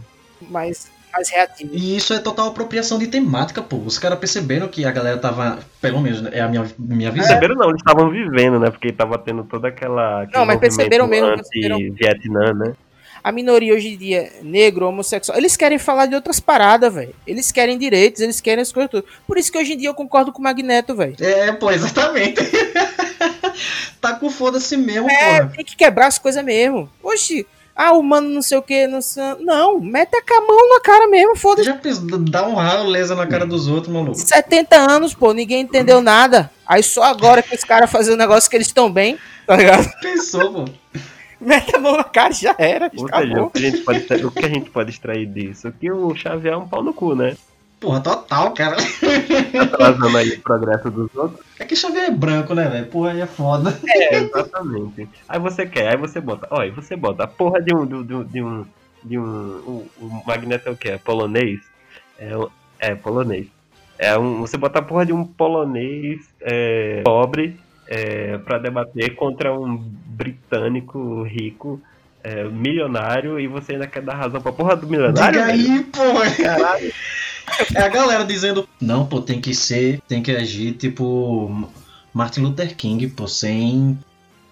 Mais 0.48 0.88
mais 1.12 1.28
reativo. 1.28 1.72
E 1.74 1.96
isso 1.96 2.14
é 2.14 2.20
total 2.20 2.50
apropriação 2.50 2.96
de 2.96 3.08
temática, 3.08 3.60
pô. 3.60 3.78
Os 3.78 3.98
caras 3.98 4.20
perceberam 4.20 4.68
que 4.68 4.84
a 4.84 4.92
galera 4.92 5.18
tava, 5.18 5.58
pelo 5.80 6.00
menos, 6.00 6.24
é 6.26 6.40
a 6.40 6.46
minha, 6.46 6.64
minha 6.78 7.10
visão. 7.10 7.26
Perceberam 7.26 7.56
não, 7.56 7.70
eles 7.70 7.80
estavam 7.80 8.08
vivendo, 8.08 8.60
né? 8.60 8.70
Porque 8.70 8.92
tava 8.92 9.18
tendo 9.18 9.42
toda 9.42 9.66
aquela. 9.66 10.28
Não, 10.32 10.46
mas 10.46 10.60
perceberam 10.60 11.08
mesmo. 11.08 11.34
Perceberam... 11.34 11.78
Vietnã, 11.78 12.52
né? 12.54 12.74
A 13.22 13.30
minoria 13.30 13.74
hoje 13.74 13.88
em 13.88 13.96
dia, 13.96 14.32
negro, 14.42 14.86
homossexual, 14.86 15.36
eles 15.36 15.56
querem 15.56 15.78
falar 15.78 16.06
de 16.06 16.14
outras 16.14 16.40
paradas, 16.40 16.92
velho. 16.92 17.14
Eles 17.26 17.52
querem 17.52 17.78
direitos, 17.78 18.20
eles 18.20 18.40
querem 18.40 18.62
as 18.62 18.72
coisas 18.72 18.90
tudo. 18.90 19.04
Por 19.26 19.38
isso 19.38 19.52
que 19.52 19.58
hoje 19.58 19.74
em 19.74 19.76
dia 19.76 19.88
eu 19.88 19.94
concordo 19.94 20.32
com 20.32 20.40
o 20.40 20.42
Magneto, 20.42 20.94
velho. 20.94 21.16
É, 21.20 21.52
pô, 21.52 21.70
exatamente. 21.70 22.40
tá 24.00 24.14
com 24.14 24.30
foda-se 24.30 24.76
mesmo, 24.76 25.10
é, 25.10 25.40
porra. 25.40 25.52
tem 25.56 25.64
que 25.64 25.76
quebrar 25.76 26.06
as 26.06 26.18
coisas 26.18 26.42
mesmo. 26.42 26.90
Oxi, 27.02 27.46
ah, 27.76 27.92
o 27.92 28.02
mano 28.02 28.28
não 28.28 28.42
sei 28.42 28.58
o 28.58 28.62
que, 28.62 28.86
não 28.86 29.00
sei... 29.00 29.22
Não, 29.40 29.80
mete 29.80 30.14
a 30.14 30.40
mão 30.40 30.68
na 30.74 30.80
cara 30.80 31.06
mesmo, 31.08 31.36
foda-se. 31.36 31.68
Já 31.68 31.78
dá 32.30 32.46
um 32.46 32.54
ralo 32.54 32.88
lesa 32.88 33.14
na 33.14 33.26
cara 33.26 33.46
dos 33.46 33.68
outros, 33.68 33.92
maluco. 33.92 34.14
70 34.14 34.76
anos, 34.76 35.14
pô, 35.14 35.32
ninguém 35.32 35.62
entendeu 35.62 36.00
nada. 36.00 36.50
Aí 36.66 36.82
só 36.82 37.02
agora 37.02 37.42
que 37.42 37.54
os 37.54 37.64
caras 37.64 37.90
fazem 37.90 38.14
o 38.14 38.16
negócio 38.16 38.48
que 38.48 38.56
eles 38.56 38.66
estão 38.66 38.90
bem, 38.90 39.18
tá 39.46 39.56
ligado? 39.56 39.90
Pensou, 40.00 40.52
pô 40.52 40.64
mete 41.40 41.75
a 41.75 41.78
mão 41.78 41.97
na 41.97 42.04
cara 42.04 42.32
já 42.32 42.54
era. 42.59 42.90
Ou 42.94 43.09
seja, 43.09 43.42
o 43.42 43.50
que, 43.50 43.59
a 43.59 43.70
gente 43.70 43.82
pode, 43.82 44.26
o 44.26 44.30
que 44.30 44.44
a 44.44 44.49
gente 44.49 44.70
pode 44.70 44.90
extrair 44.90 45.26
disso? 45.26 45.73
Que 45.73 45.90
o 45.90 46.14
Xavier 46.14 46.54
é 46.54 46.56
um 46.56 46.68
pau 46.68 46.82
no 46.82 46.92
cu, 46.92 47.14
né? 47.14 47.37
Porra, 47.80 48.00
total, 48.00 48.52
cara. 48.52 48.76
Tá 48.76 49.62
atrasando 49.62 50.18
aí 50.18 50.30
o 50.32 50.40
progresso 50.42 50.90
dos 50.90 51.14
outros. 51.16 51.40
É 51.59 51.64
que 51.64 51.75
Xavier 51.75 52.04
é 52.04 52.11
branco, 52.11 52.54
né, 52.54 52.68
velho? 52.68 52.87
Porra, 52.87 53.12
aí 53.12 53.20
é 53.20 53.26
foda. 53.26 53.78
É, 53.88 54.16
exatamente. 54.16 55.09
Aí 55.26 55.40
você 55.40 55.66
quer, 55.66 55.88
aí 55.88 55.97
você 55.97 56.20
bota. 56.20 56.47
Olha, 56.50 56.70
você 56.73 56.94
bota 56.94 57.25
a 57.25 57.26
porra 57.26 57.62
de 57.62 57.75
um. 57.75 57.87
De, 57.87 58.04
de, 58.04 58.25
de 58.25 58.42
um. 58.42 58.66
De 59.02 59.18
um. 59.18 59.23
O, 59.25 59.90
o 59.99 60.23
Magneto 60.26 60.68
é 60.68 60.73
o 60.73 60.76
que? 60.76 60.90
É 60.90 60.99
polonês? 60.99 61.61
É, 62.18 62.32
é 62.78 62.94
polonês. 62.94 63.47
É 63.99 64.18
um, 64.18 64.40
você 64.40 64.59
bota 64.59 64.78
a 64.78 64.82
porra 64.82 65.06
de 65.06 65.12
um 65.12 65.25
polonês 65.25 66.20
é, 66.40 67.02
pobre 67.02 67.59
é, 67.90 68.38
para 68.38 68.59
debater 68.59 69.16
contra 69.16 69.52
um 69.52 69.76
britânico 69.76 71.25
rico, 71.25 71.80
é, 72.23 72.44
milionário, 72.44 73.40
e 73.40 73.49
você 73.49 73.73
ainda 73.73 73.88
quer 73.88 74.00
dar 74.02 74.14
razão 74.14 74.40
pra 74.40 74.52
porra 74.52 74.76
do 74.76 74.87
milionário? 74.87 75.40
Diga 75.40 75.52
aí! 75.52 75.85
Caralho! 76.37 76.92
É 77.75 77.82
a 77.82 77.88
galera 77.88 78.25
dizendo, 78.25 78.68
não, 78.80 79.04
pô, 79.06 79.20
tem 79.20 79.40
que 79.40 79.52
ser, 79.54 80.00
tem 80.06 80.23
que 80.23 80.30
agir 80.30 80.73
tipo 80.75 81.68
Martin 82.14 82.42
Luther 82.42 82.76
King, 82.76 83.09
pô, 83.09 83.26
sem 83.26 83.99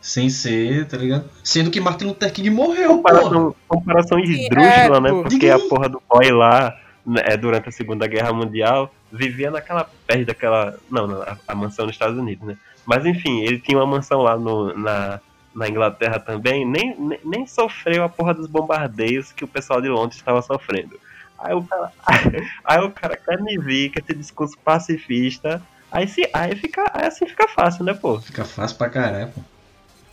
sem 0.01 0.29
ser, 0.31 0.87
tá 0.87 0.97
ligado? 0.97 1.29
Sendo 1.45 1.71
que 1.71 1.81
Martin 1.81 2.07
Luther 2.07 2.33
King 2.33 2.51
morreu, 2.51 2.97
comparação, 2.97 3.55
Comparação 3.69 4.19
esdrúxula, 4.19 4.97
é, 4.97 5.01
né? 5.01 5.11
Porque 5.11 5.49
a 5.49 5.59
porra 5.59 5.89
do 5.89 6.03
boy 6.09 6.31
lá, 6.33 6.77
é, 7.17 7.37
durante 7.37 7.69
a 7.69 7.73
Segunda 7.73 8.07
Guerra 8.07 8.33
Mundial, 8.33 8.93
vivia 9.11 9.51
naquela, 9.51 9.89
perto 10.07 10.27
daquela, 10.27 10.79
não, 10.91 11.25
a, 11.47 11.55
mansão 11.55 11.87
nos 11.87 11.95
Estados 11.95 12.19
Unidos, 12.19 12.47
né? 12.47 12.57
Mas 12.85 13.05
enfim, 13.07 13.41
ele 13.43 13.59
tinha 13.59 13.79
uma 13.79 13.87
mansão 13.87 14.23
lá 14.23 14.37
no, 14.37 14.77
na, 14.77 15.21
na 15.55 15.69
Inglaterra 15.69 16.19
também, 16.19 16.65
nem, 16.65 16.95
nem, 16.99 17.21
nem, 17.25 17.47
sofreu 17.47 18.05
a 18.05 18.09
porra 18.09 18.35
dos 18.35 18.47
bombardeios 18.47 19.33
que 19.33 19.45
o 19.45 19.49
pessoal 19.49 19.81
de 19.81 19.89
Londres 19.89 20.19
estava 20.19 20.43
sofrendo. 20.43 20.99
Aí 21.39 21.55
o 21.55 21.63
cara, 21.63 21.93
aí 22.65 22.81
o 22.81 22.91
cara 22.91 23.17
com 23.17 24.01
esse 24.01 24.15
discurso 24.15 24.59
pacifista, 24.65 25.63
aí, 25.91 26.09
se, 26.09 26.29
aí, 26.33 26.55
fica, 26.57 26.91
aí 26.93 27.07
assim 27.07 27.27
fica 27.27 27.49
fácil, 27.49 27.85
né, 27.85 27.95
pô? 27.95 28.21
Fica 28.21 28.45
fácil 28.45 28.77
pra 28.77 28.91
caralho, 28.91 29.29
pô. 29.29 29.41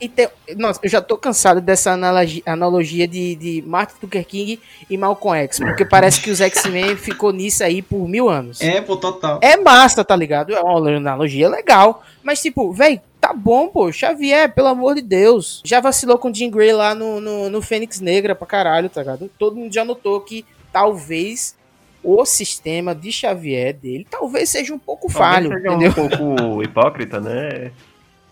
Então, 0.00 0.28
nossa, 0.56 0.80
eu 0.82 0.88
já 0.88 1.00
tô 1.00 1.16
cansado 1.16 1.60
dessa 1.60 1.92
analogia, 1.92 2.42
analogia 2.44 3.08
de, 3.08 3.34
de 3.34 3.64
Martin 3.66 3.94
Luther 4.02 4.26
King 4.26 4.60
e 4.88 4.96
Malcolm 4.96 5.38
X, 5.42 5.58
porque 5.58 5.84
parece 5.84 6.20
que 6.20 6.30
os 6.30 6.40
X-Men 6.40 6.96
ficou 6.98 7.32
nisso 7.32 7.64
aí 7.64 7.80
por 7.80 8.06
mil 8.08 8.28
anos. 8.28 8.60
É, 8.60 8.80
pô, 8.80 8.96
total. 8.96 9.40
É 9.42 9.56
massa, 9.56 10.04
tá 10.04 10.14
ligado? 10.14 10.54
É 10.54 10.60
uma 10.60 10.96
analogia 10.96 11.48
legal, 11.48 12.02
mas 12.22 12.42
tipo, 12.42 12.72
velho, 12.72 13.00
tá 13.20 13.32
bom, 13.32 13.68
pô, 13.68 13.90
Xavier, 13.90 14.52
pelo 14.54 14.68
amor 14.68 14.94
de 14.94 15.02
Deus. 15.02 15.62
Já 15.64 15.80
vacilou 15.80 16.18
com 16.18 16.30
o 16.30 16.34
Jean 16.34 16.50
Grey 16.50 16.72
lá 16.72 16.94
no, 16.94 17.20
no, 17.20 17.48
no 17.48 17.62
Fênix 17.62 18.00
Negra 18.00 18.34
pra 18.34 18.46
caralho, 18.46 18.90
tá 18.90 19.00
ligado? 19.00 19.30
Todo 19.38 19.56
mundo 19.56 19.72
já 19.72 19.84
notou 19.84 20.20
que 20.20 20.44
talvez 20.72 21.56
o 22.04 22.24
sistema 22.24 22.94
de 22.94 23.10
Xavier 23.10 23.74
dele 23.74 24.06
talvez 24.08 24.50
seja 24.50 24.72
um 24.72 24.78
pouco 24.78 25.12
talvez 25.12 25.18
falho, 25.18 25.48
seja 25.48 25.68
entendeu? 25.68 25.90
um 25.90 26.08
pouco 26.08 26.62
hipócrita, 26.62 27.20
né? 27.20 27.72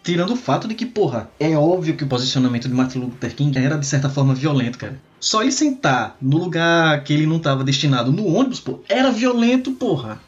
Tirando 0.05 0.35
o 0.35 0.37
fato 0.37 0.69
de 0.69 0.75
que, 0.75 0.85
porra, 0.85 1.31
é 1.40 1.57
óbvio 1.57 1.97
que 1.97 2.05
o 2.05 2.07
posicionamento 2.07 2.69
de 2.69 2.75
Martin 2.75 2.99
Luther 2.99 3.35
King 3.35 3.59
era 3.59 3.79
de 3.79 3.87
certa 3.87 4.11
forma 4.11 4.35
violento, 4.35 4.77
cara. 4.77 5.01
Só 5.19 5.40
ele 5.40 5.51
sentar 5.51 6.14
no 6.21 6.37
lugar 6.37 7.03
que 7.03 7.14
ele 7.14 7.27
não 7.27 7.38
estava 7.38 7.64
destinado 7.64 8.12
no 8.12 8.27
ônibus, 8.27 8.61
pô, 8.61 8.81
era 8.87 9.11
violento, 9.11 9.73
porra. 9.73 10.21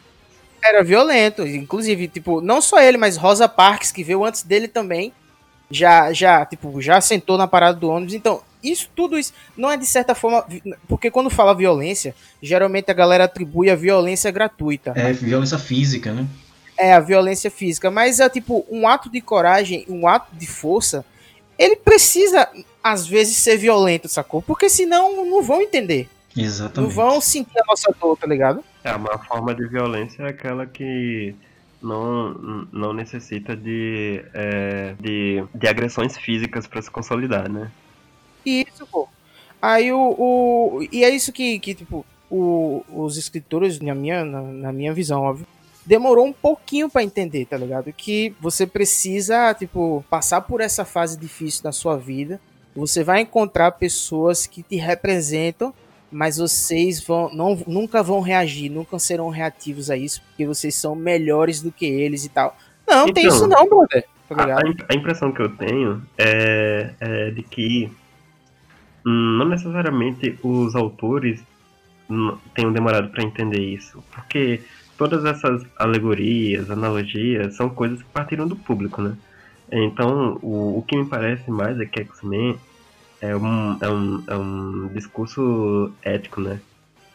Era 0.64 0.82
violento, 0.82 1.46
inclusive, 1.46 2.08
tipo, 2.08 2.40
não 2.40 2.62
só 2.62 2.80
ele, 2.80 2.96
mas 2.96 3.18
Rosa 3.18 3.46
Parks, 3.46 3.92
que 3.92 4.02
veio 4.02 4.24
antes 4.24 4.42
dele 4.42 4.66
também, 4.66 5.12
já, 5.70 6.10
já, 6.10 6.46
tipo, 6.46 6.80
já 6.80 6.98
sentou 7.02 7.36
na 7.36 7.46
parada 7.46 7.78
do 7.78 7.90
ônibus. 7.90 8.14
Então, 8.14 8.40
isso, 8.62 8.88
tudo 8.96 9.18
isso, 9.18 9.34
não 9.54 9.70
é 9.70 9.76
de 9.76 9.84
certa 9.84 10.14
forma, 10.14 10.42
porque 10.88 11.10
quando 11.10 11.28
fala 11.28 11.54
violência, 11.54 12.14
geralmente 12.42 12.90
a 12.90 12.94
galera 12.94 13.24
atribui 13.24 13.68
a 13.68 13.76
violência 13.76 14.30
gratuita. 14.30 14.94
É, 14.96 15.12
violência 15.12 15.58
física, 15.58 16.12
né? 16.14 16.26
É 16.78 16.92
a 16.92 17.00
violência 17.00 17.50
física, 17.50 17.90
mas 17.90 18.20
é 18.20 18.28
tipo 18.28 18.66
um 18.70 18.86
ato 18.86 19.10
de 19.10 19.20
coragem, 19.20 19.84
um 19.88 20.06
ato 20.06 20.34
de 20.34 20.46
força. 20.46 21.04
Ele 21.58 21.76
precisa 21.76 22.48
às 22.82 23.06
vezes 23.06 23.36
ser 23.36 23.56
violento, 23.56 24.08
sacou? 24.08 24.42
Porque 24.42 24.68
senão 24.68 25.24
não 25.26 25.42
vão 25.42 25.60
entender. 25.62 26.08
Exatamente. 26.36 26.80
Não 26.80 26.94
vão 26.94 27.20
sentir 27.20 27.58
a 27.58 27.64
nossa 27.66 27.94
dor, 27.98 28.16
tá 28.16 28.26
ligado? 28.26 28.62
É, 28.84 28.94
uma 28.94 29.18
forma 29.18 29.54
de 29.54 29.66
violência 29.66 30.22
é 30.22 30.28
aquela 30.28 30.66
que 30.66 31.34
não, 31.82 32.68
não 32.72 32.92
necessita 32.92 33.56
de, 33.56 34.22
é, 34.34 34.94
de, 35.00 35.42
de 35.54 35.68
agressões 35.68 36.16
físicas 36.18 36.66
para 36.66 36.82
se 36.82 36.90
consolidar, 36.90 37.50
né? 37.50 37.70
Isso, 38.44 38.86
pô. 38.86 39.08
Aí 39.60 39.90
o, 39.92 40.14
o. 40.18 40.88
E 40.92 41.02
é 41.02 41.10
isso 41.10 41.32
que, 41.32 41.58
que 41.58 41.74
tipo, 41.74 42.04
o, 42.30 42.84
os 42.88 43.16
escritores, 43.16 43.80
na 43.80 43.94
minha, 43.94 44.24
na, 44.24 44.42
na 44.42 44.72
minha 44.72 44.92
visão, 44.92 45.22
óbvio, 45.22 45.46
demorou 45.86 46.26
um 46.26 46.32
pouquinho 46.32 46.90
para 46.90 47.04
entender, 47.04 47.46
tá 47.46 47.56
ligado? 47.56 47.92
Que 47.92 48.34
você 48.40 48.66
precisa, 48.66 49.54
tipo, 49.54 50.04
passar 50.10 50.40
por 50.40 50.60
essa 50.60 50.84
fase 50.84 51.16
difícil 51.16 51.62
da 51.62 51.70
sua 51.70 51.96
vida. 51.96 52.40
Você 52.74 53.04
vai 53.04 53.20
encontrar 53.20 53.70
pessoas 53.72 54.46
que 54.46 54.62
te 54.62 54.76
representam, 54.76 55.72
mas 56.10 56.38
vocês 56.38 57.00
vão, 57.00 57.32
não, 57.32 57.58
nunca 57.66 58.02
vão 58.02 58.20
reagir, 58.20 58.68
nunca 58.68 58.98
serão 58.98 59.28
reativos 59.28 59.90
a 59.90 59.96
isso, 59.96 60.20
porque 60.22 60.44
vocês 60.44 60.74
são 60.74 60.94
melhores 60.94 61.62
do 61.62 61.70
que 61.70 61.86
eles 61.86 62.24
e 62.24 62.28
tal. 62.28 62.56
Não, 62.86 63.02
então, 63.02 63.14
tem 63.14 63.26
isso 63.28 63.46
não, 63.46 63.68
brother. 63.68 64.04
Tá 64.28 64.44
a, 64.44 64.92
a, 64.92 64.94
impressão 64.94 65.30
que 65.32 65.40
eu 65.40 65.48
tenho 65.56 66.02
é, 66.18 66.90
é 66.98 67.30
de 67.30 67.42
que 67.44 67.90
não 69.04 69.48
necessariamente 69.48 70.36
os 70.42 70.74
autores 70.74 71.40
tenham 72.54 72.72
demorado 72.72 73.08
para 73.08 73.22
entender 73.22 73.60
isso, 73.60 74.02
porque 74.12 74.62
todas 74.96 75.24
essas 75.24 75.64
alegorias, 75.76 76.70
analogias, 76.70 77.54
são 77.54 77.68
coisas 77.68 78.02
que 78.02 78.08
partiram 78.08 78.48
do 78.48 78.56
público, 78.56 79.02
né? 79.02 79.16
Então, 79.70 80.38
o, 80.42 80.78
o 80.78 80.82
que 80.82 80.96
me 80.96 81.06
parece 81.06 81.50
mais 81.50 81.78
é 81.80 81.86
que 81.86 82.00
X-Men 82.00 82.58
é 83.20 83.34
um, 83.36 83.78
é, 83.80 83.88
um, 83.88 84.24
é 84.26 84.36
um 84.36 84.88
discurso 84.94 85.92
ético, 86.02 86.40
né? 86.40 86.60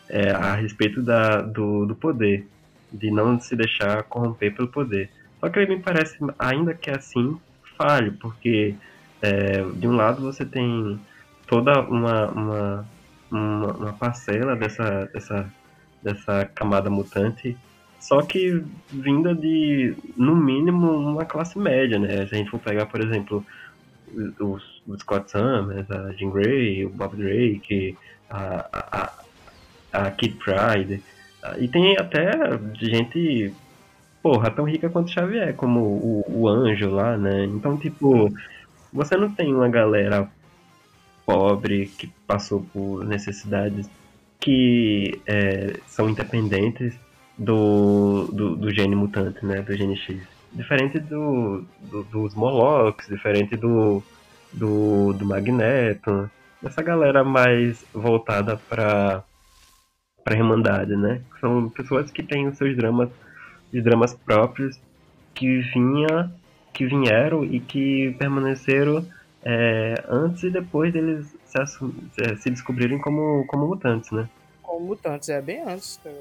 É, 0.10 0.32
a 0.32 0.56
respeito 0.56 1.02
da, 1.02 1.42
do, 1.42 1.86
do 1.86 1.96
poder, 1.96 2.46
de 2.92 3.10
não 3.10 3.40
se 3.40 3.56
deixar 3.56 4.04
corromper 4.04 4.54
pelo 4.54 4.68
poder. 4.68 5.10
Só 5.40 5.50
que 5.50 5.60
ele 5.60 5.76
me 5.76 5.82
parece, 5.82 6.18
ainda 6.38 6.74
que 6.74 6.92
assim, 6.92 7.40
falho, 7.78 8.14
porque 8.20 8.76
é, 9.22 9.64
de 9.76 9.88
um 9.88 9.96
lado 9.96 10.22
você 10.22 10.46
tem 10.46 11.00
toda 11.48 11.82
uma, 11.82 12.28
uma, 12.28 12.86
uma, 13.32 13.74
uma 13.74 13.94
parcela 13.94 14.56
dessa, 14.56 15.10
dessa, 15.14 15.54
dessa 16.04 16.46
camada 16.54 16.90
mutante 16.90 17.58
só 18.02 18.20
que 18.24 18.64
vinda 18.90 19.34
de, 19.36 19.96
no 20.18 20.36
mínimo, 20.36 20.92
uma 20.92 21.24
classe 21.24 21.58
média, 21.60 22.00
né? 22.00 22.26
Se 22.26 22.34
a 22.34 22.38
gente 22.40 22.50
for 22.50 22.60
pegar, 22.60 22.88
por 22.88 23.00
exemplo, 23.00 23.46
os, 24.40 24.82
os 24.88 25.02
Scott 25.02 25.30
Summers, 25.30 25.90
a 25.92 26.12
Jean 26.14 26.32
Grey, 26.32 26.84
o 26.84 26.90
Bob 26.90 27.16
Drake, 27.16 27.96
a, 28.28 29.14
a, 29.94 30.04
a 30.08 30.12
Kid 30.12 30.36
Pride, 30.36 31.04
e 31.60 31.68
tem 31.68 31.96
até 31.96 32.32
gente, 32.74 33.54
porra, 34.24 34.50
tão 34.50 34.66
rica 34.66 34.90
quanto 34.90 35.12
Xavier, 35.12 35.54
como 35.56 35.80
o, 35.82 36.26
o 36.28 36.48
Anjo 36.50 36.90
lá, 36.90 37.16
né? 37.16 37.46
Então, 37.46 37.78
tipo, 37.78 38.34
você 38.92 39.16
não 39.16 39.30
tem 39.30 39.54
uma 39.54 39.70
galera 39.70 40.28
pobre, 41.24 41.86
que 41.86 42.08
passou 42.26 42.66
por 42.74 43.06
necessidades 43.06 43.88
que 44.40 45.22
é, 45.28 45.80
são 45.86 46.10
independentes 46.10 46.96
do, 47.42 48.28
do, 48.32 48.56
do, 48.56 48.72
gene 48.72 48.96
mutante, 48.96 49.44
né? 49.44 49.62
Do 49.62 49.76
gene 49.76 49.98
X. 49.98 50.22
Diferente 50.54 51.00
do, 51.00 51.66
do 51.82 52.04
dos 52.04 52.36
Molochs, 52.36 53.08
diferente 53.08 53.58
do, 53.58 54.04
do, 54.54 55.14
do 55.14 55.26
Magneto, 55.26 56.30
essa 56.64 56.84
galera 56.84 57.24
mais 57.24 57.84
voltada 57.94 58.58
para 58.70 59.24
para 60.24 60.36
Irmandade, 60.36 60.96
né? 60.96 61.20
São 61.40 61.68
pessoas 61.70 62.12
que 62.12 62.22
têm 62.22 62.48
os 62.48 62.56
seus 62.56 62.78
dramas, 62.78 63.10
os 63.74 63.84
dramas 63.84 64.14
próprios 64.14 64.80
que 65.34 65.62
vinha, 65.74 66.32
que 66.72 66.86
vieram 66.86 67.44
e 67.44 67.60
que 67.60 68.16
permaneceram 68.20 69.04
é, 69.44 69.96
antes 70.08 70.44
e 70.44 70.52
depois 70.52 70.94
deles 70.94 71.36
se, 71.44 71.58
é, 72.22 72.36
se 72.36 72.52
descobrirem 72.52 73.00
como, 73.00 73.46
como 73.48 73.68
mutantes, 73.68 74.12
né? 74.12 74.30
Como 74.62 74.86
mutantes, 74.86 75.30
é 75.30 75.42
bem 75.42 75.64
antes, 75.64 75.98
tá 75.98 76.12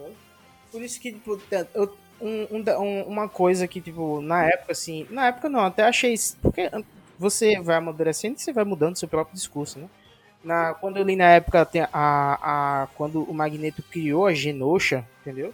Por 0.70 0.82
isso 0.82 1.00
que, 1.00 1.12
tipo, 1.12 1.40
eu, 1.74 1.96
um, 2.20 2.46
um, 2.50 3.02
uma 3.02 3.28
coisa 3.28 3.66
que, 3.66 3.80
tipo, 3.80 4.20
na 4.20 4.44
época, 4.44 4.72
assim, 4.72 5.06
na 5.10 5.28
época 5.28 5.48
não, 5.48 5.60
até 5.60 5.84
achei, 5.84 6.14
porque 6.40 6.70
você 7.18 7.60
vai 7.60 7.76
amadurecendo 7.76 8.36
e 8.36 8.40
você 8.40 8.52
vai 8.52 8.64
mudando 8.64 8.96
seu 8.96 9.08
próprio 9.08 9.34
discurso, 9.34 9.78
né? 9.78 9.88
Na, 10.42 10.72
quando 10.72 10.96
eu 10.96 11.04
li 11.04 11.16
na 11.16 11.26
época, 11.26 11.68
a, 11.92 12.82
a, 12.82 12.86
quando 12.94 13.22
o 13.24 13.34
Magneto 13.34 13.82
criou 13.82 14.26
a 14.26 14.32
Genosha, 14.32 15.06
entendeu? 15.20 15.52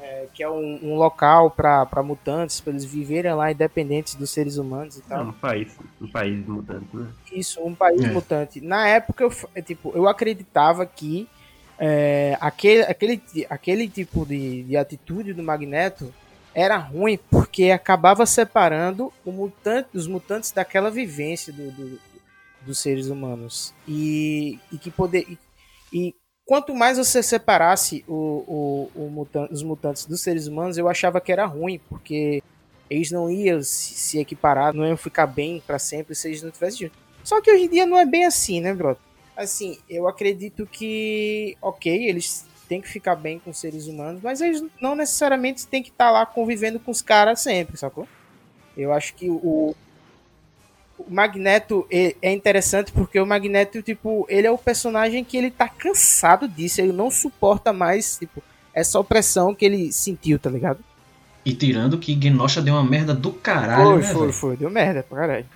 É, 0.00 0.26
que 0.32 0.42
é 0.42 0.48
um, 0.48 0.78
um 0.82 0.94
local 0.96 1.50
para 1.50 2.02
mutantes, 2.02 2.60
para 2.60 2.72
eles 2.72 2.84
viverem 2.84 3.34
lá 3.34 3.50
independentes 3.50 4.14
dos 4.14 4.30
seres 4.30 4.56
humanos 4.56 4.98
e 4.98 5.02
tal. 5.02 5.20
É 5.20 5.24
um 5.24 5.32
país, 5.32 5.76
um 6.00 6.06
país 6.06 6.46
mutante, 6.46 6.96
né? 6.96 7.08
Isso, 7.32 7.60
um 7.60 7.74
país 7.74 8.04
é. 8.04 8.08
mutante. 8.08 8.60
Na 8.60 8.86
época, 8.86 9.24
eu, 9.24 9.32
é, 9.54 9.62
tipo, 9.62 9.92
eu 9.96 10.06
acreditava 10.06 10.86
que 10.86 11.28
é, 11.78 12.36
aquele, 12.40 12.82
aquele, 12.82 13.22
aquele 13.50 13.88
tipo 13.88 14.24
de, 14.24 14.62
de 14.62 14.76
atitude 14.76 15.32
do 15.32 15.42
Magneto 15.42 16.12
era 16.54 16.76
ruim 16.76 17.18
porque 17.30 17.70
acabava 17.70 18.24
separando 18.26 19.12
mutante, 19.26 19.88
os 19.92 20.06
mutantes 20.06 20.52
daquela 20.52 20.90
vivência 20.90 21.52
do, 21.52 21.70
do, 21.72 22.00
dos 22.64 22.78
seres 22.78 23.08
humanos. 23.08 23.74
E, 23.88 24.58
e 24.72 24.78
que 24.78 24.90
poder. 24.90 25.26
E, 25.28 25.38
e, 25.92 26.14
quanto 26.46 26.74
mais 26.74 26.96
você 26.96 27.22
separasse 27.22 28.04
o, 28.06 28.90
o, 28.94 29.04
o 29.06 29.10
mutan 29.10 29.48
os 29.50 29.62
mutantes 29.62 30.06
dos 30.06 30.20
seres 30.20 30.46
humanos, 30.46 30.78
eu 30.78 30.88
achava 30.88 31.20
que 31.20 31.32
era 31.32 31.44
ruim, 31.44 31.80
porque 31.88 32.42
eles 32.88 33.10
não 33.10 33.28
iam 33.28 33.60
se, 33.62 33.94
se 33.94 34.18
equiparar, 34.18 34.72
não 34.72 34.86
iam 34.86 34.96
ficar 34.96 35.26
bem 35.26 35.60
para 35.66 35.78
sempre 35.78 36.14
se 36.14 36.28
eles 36.28 36.42
não 36.42 36.52
tivessem 36.52 36.86
juntos. 36.86 36.98
Só 37.24 37.40
que 37.40 37.50
hoje 37.50 37.64
em 37.64 37.70
dia 37.70 37.86
não 37.86 37.98
é 37.98 38.06
bem 38.06 38.26
assim, 38.26 38.60
né, 38.60 38.72
brother? 38.72 39.02
Assim, 39.36 39.78
eu 39.88 40.06
acredito 40.06 40.66
que, 40.66 41.56
ok, 41.60 42.08
eles 42.08 42.46
têm 42.68 42.80
que 42.80 42.88
ficar 42.88 43.16
bem 43.16 43.38
com 43.38 43.52
seres 43.52 43.86
humanos, 43.86 44.20
mas 44.22 44.40
eles 44.40 44.64
não 44.80 44.94
necessariamente 44.94 45.66
têm 45.66 45.82
que 45.82 45.90
estar 45.90 46.06
tá 46.06 46.10
lá 46.10 46.26
convivendo 46.26 46.78
com 46.78 46.90
os 46.90 47.02
caras 47.02 47.40
sempre, 47.40 47.76
sacou? 47.76 48.06
Eu 48.76 48.92
acho 48.92 49.14
que 49.14 49.28
o, 49.28 49.74
o 50.98 51.04
Magneto 51.08 51.86
é 51.90 52.32
interessante 52.32 52.92
porque 52.92 53.18
o 53.20 53.26
Magneto, 53.26 53.82
tipo, 53.82 54.26
ele 54.28 54.46
é 54.46 54.50
o 54.50 54.58
personagem 54.58 55.24
que 55.24 55.36
ele 55.36 55.50
tá 55.50 55.68
cansado 55.68 56.48
disso, 56.48 56.80
ele 56.80 56.92
não 56.92 57.10
suporta 57.10 57.72
mais, 57.72 58.18
tipo, 58.18 58.42
essa 58.72 58.98
opressão 58.98 59.54
que 59.54 59.64
ele 59.64 59.92
sentiu, 59.92 60.38
tá 60.38 60.50
ligado? 60.50 60.78
E 61.44 61.52
tirando 61.52 61.98
que 61.98 62.18
Genosha 62.20 62.62
deu 62.62 62.74
uma 62.74 62.82
merda 62.84 63.14
do 63.14 63.32
caralho, 63.32 63.84
foi, 63.84 63.96
né, 64.00 64.08
Foi, 64.08 64.20
véio? 64.22 64.32
foi, 64.32 64.56
deu 64.56 64.70
merda 64.70 65.02
pra 65.02 65.18
caralho. 65.18 65.46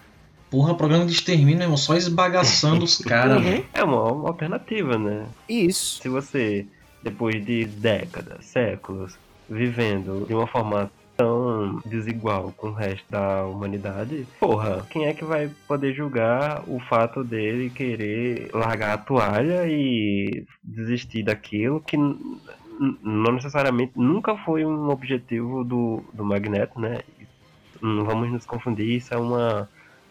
Porra, 0.50 0.74
programa 0.74 1.04
de 1.04 1.12
extermínio, 1.12 1.62
irmão, 1.62 1.76
só 1.76 1.94
esbagaçando 1.94 2.84
os 2.84 2.98
caras, 3.04 3.42
uhum. 3.44 3.64
É 3.72 3.84
uma, 3.84 4.12
uma 4.12 4.28
alternativa, 4.28 4.98
né? 4.98 5.26
Isso. 5.48 6.00
Se 6.02 6.08
você, 6.08 6.66
depois 7.02 7.44
de 7.44 7.64
décadas, 7.64 8.46
séculos, 8.46 9.18
vivendo 9.48 10.26
de 10.26 10.34
uma 10.34 10.46
forma 10.46 10.90
tão 11.18 11.80
desigual 11.84 12.54
com 12.56 12.68
o 12.68 12.72
resto 12.72 13.04
da 13.10 13.44
humanidade, 13.44 14.24
porra, 14.38 14.86
quem 14.88 15.06
é 15.06 15.12
que 15.12 15.24
vai 15.24 15.50
poder 15.66 15.92
julgar 15.92 16.62
o 16.68 16.78
fato 16.78 17.24
dele 17.24 17.70
querer 17.70 18.50
largar 18.54 18.94
a 18.94 18.98
toalha 18.98 19.66
e 19.66 20.46
desistir 20.62 21.24
daquilo 21.24 21.80
que 21.80 21.96
não 21.96 23.32
necessariamente 23.32 23.92
nunca 23.96 24.36
foi 24.36 24.64
um 24.64 24.88
objetivo 24.90 25.64
do, 25.64 26.04
do 26.14 26.24
Magneto, 26.24 26.78
né? 26.78 27.00
Não 27.82 28.04
vamos 28.04 28.30
nos 28.30 28.46
confundir, 28.46 28.96
isso 28.96 29.12
é 29.12 29.16
uma, 29.16 29.68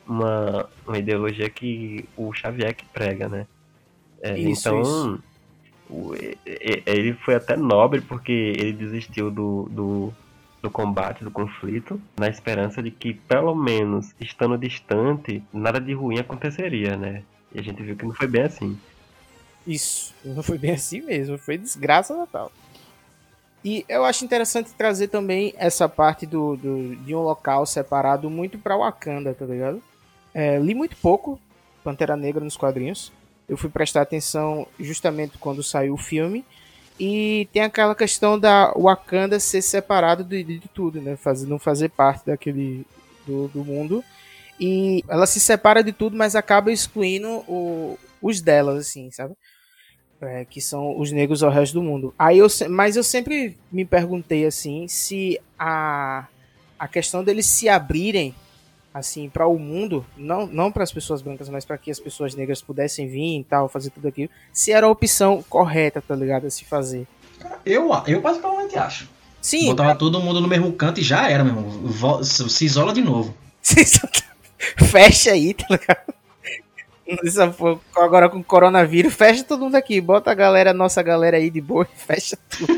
uma, 0.08 0.68
uma 0.86 0.98
ideologia 0.98 1.50
que 1.50 2.08
o 2.16 2.34
Xavier 2.34 2.76
que 2.76 2.86
prega, 2.86 3.28
né? 3.28 3.48
É, 4.22 4.38
isso, 4.38 4.70
então, 4.70 4.82
isso. 4.82 5.24
ele 6.86 7.14
foi 7.14 7.36
até 7.36 7.56
nobre 7.56 8.02
porque 8.02 8.32
ele 8.32 8.74
desistiu 8.74 9.30
do, 9.30 9.70
do 9.70 10.14
do 10.62 10.72
combate, 10.72 11.24
do 11.24 11.32
conflito, 11.32 12.02
na 12.18 12.28
esperança 12.28 12.82
de 12.82 12.92
que, 12.92 13.14
pelo 13.14 13.56
menos 13.56 14.14
estando 14.20 14.58
distante, 14.58 15.44
nada 15.54 15.80
de 15.80 15.94
ruim 15.94 16.20
aconteceria, 16.20 16.98
né? 16.98 17.24
E 17.54 17.60
a 17.60 17.64
gente 17.64 17.82
viu 17.82 17.96
que 17.96 18.06
não 18.06 18.14
foi 18.14 18.28
bem 18.28 18.44
assim. 18.44 18.78
Isso, 19.66 20.14
não 20.24 20.44
foi 20.44 20.58
bem 20.58 20.72
assim 20.72 21.02
mesmo, 21.02 21.38
foi 21.38 21.58
desgraça 21.58 22.14
total. 22.14 22.52
E 23.64 23.86
eu 23.90 24.06
acho 24.06 24.24
interessante 24.24 24.72
trazer 24.72 25.08
também 25.10 25.54
essa 25.58 25.90
parte 25.90 26.26
do, 26.26 26.56
do 26.56 26.96
de 26.98 27.14
um 27.14 27.22
local 27.22 27.66
separado 27.66 28.30
muito 28.30 28.58
para 28.58 28.78
Wakanda, 28.78 29.34
tá 29.34 29.46
ligado? 29.46 29.82
É, 30.38 30.60
li 30.60 30.76
muito 30.76 30.96
pouco 30.98 31.40
Pantera 31.84 32.16
Negra 32.16 32.44
nos 32.44 32.56
quadrinhos. 32.56 33.12
Eu 33.50 33.58
fui 33.58 33.72
prestar 33.72 34.04
atenção 34.04 34.68
justamente 34.80 35.36
quando 35.40 35.64
saiu 35.64 35.96
o 35.96 35.98
filme 35.98 36.46
e 37.00 37.50
tem 37.52 37.64
aquela 37.64 37.96
questão 37.96 38.38
da 38.38 38.72
Wakanda 38.74 39.40
ser 39.40 39.64
separado 39.64 40.24
de, 40.24 40.44
de 40.44 40.68
tudo, 40.76 41.02
né? 41.02 41.18
Não 41.48 41.58
fazer 41.58 41.90
parte 41.90 42.28
daquele 42.28 42.86
do, 43.26 43.48
do, 43.48 43.66
mundo. 43.66 44.04
E 44.60 45.04
ela 45.08 45.26
se 45.26 45.40
separa 45.40 45.84
de 45.84 45.92
tudo, 45.92 46.16
mas 46.16 46.36
acaba 46.36 46.72
excluindo 46.72 47.28
o, 47.48 47.98
os 48.22 48.40
delas, 48.40 48.78
assim, 48.78 49.10
sabe? 49.10 49.34
É, 50.22 50.46
que 50.46 50.62
são 50.62 51.00
os 51.00 51.12
negros 51.12 51.42
ao 51.42 51.50
resto 51.50 51.74
do 51.74 51.82
mundo. 51.82 52.14
Aí 52.18 52.38
eu, 52.38 52.48
mas 52.70 52.96
eu 52.96 53.04
sempre 53.04 53.58
me 53.72 53.86
perguntei 53.86 54.46
assim 54.46 54.88
se 54.88 55.42
a, 55.58 56.28
a 56.78 56.88
questão 56.88 57.24
deles 57.24 57.48
se 57.48 57.68
abrirem 57.68 58.36
assim 58.98 59.30
para 59.30 59.48
o 59.48 59.58
mundo, 59.58 60.06
não 60.18 60.46
não 60.48 60.72
para 60.72 60.84
as 60.84 60.92
pessoas 60.92 61.22
brancas, 61.22 61.50
mas 61.50 61.66
para 61.66 61.78
que 61.78 61.92
as 61.92 62.00
pessoas 62.00 62.36
negras 62.36 62.62
pudessem 62.62 63.08
vir 63.08 63.40
e 63.40 63.44
tal, 63.44 63.70
fazer 63.70 63.90
tudo 63.92 64.08
aquilo, 64.08 64.30
se 64.52 64.72
era 64.72 64.86
a 64.86 64.90
opção 64.90 65.44
correta, 65.50 66.02
tá 66.02 66.16
ligado, 66.16 66.48
a 66.48 66.50
se 66.50 66.66
fazer. 66.66 67.08
Eu 67.66 67.90
eu 68.08 68.22
particularmente 68.22 68.78
acho. 68.78 69.08
Sim. 69.42 69.68
Botava 69.68 69.96
todo 69.96 70.20
mundo 70.20 70.42
no 70.42 70.48
mesmo 70.48 70.74
canto 70.74 71.00
e 71.00 71.04
já 71.04 71.30
era, 71.30 71.44
meu 71.44 71.56
irmão. 71.56 72.24
Se 72.24 72.66
isola 72.66 72.94
de 72.94 73.02
novo. 73.02 73.34
fecha 74.90 75.32
aí, 75.32 75.54
tá 75.54 75.66
ligado? 75.70 76.14
Agora 77.96 78.28
com 78.28 78.40
o 78.40 78.44
coronavírus, 78.44 79.14
fecha 79.14 79.44
todo 79.44 79.62
mundo 79.62 79.76
aqui. 79.76 80.02
Bota 80.02 80.32
a 80.32 80.34
galera, 80.34 80.74
nossa 80.74 81.02
galera 81.02 81.38
aí 81.38 81.50
de 81.50 81.62
boa 81.62 81.88
e 81.94 81.96
fecha 81.98 82.38
tudo. 82.50 82.74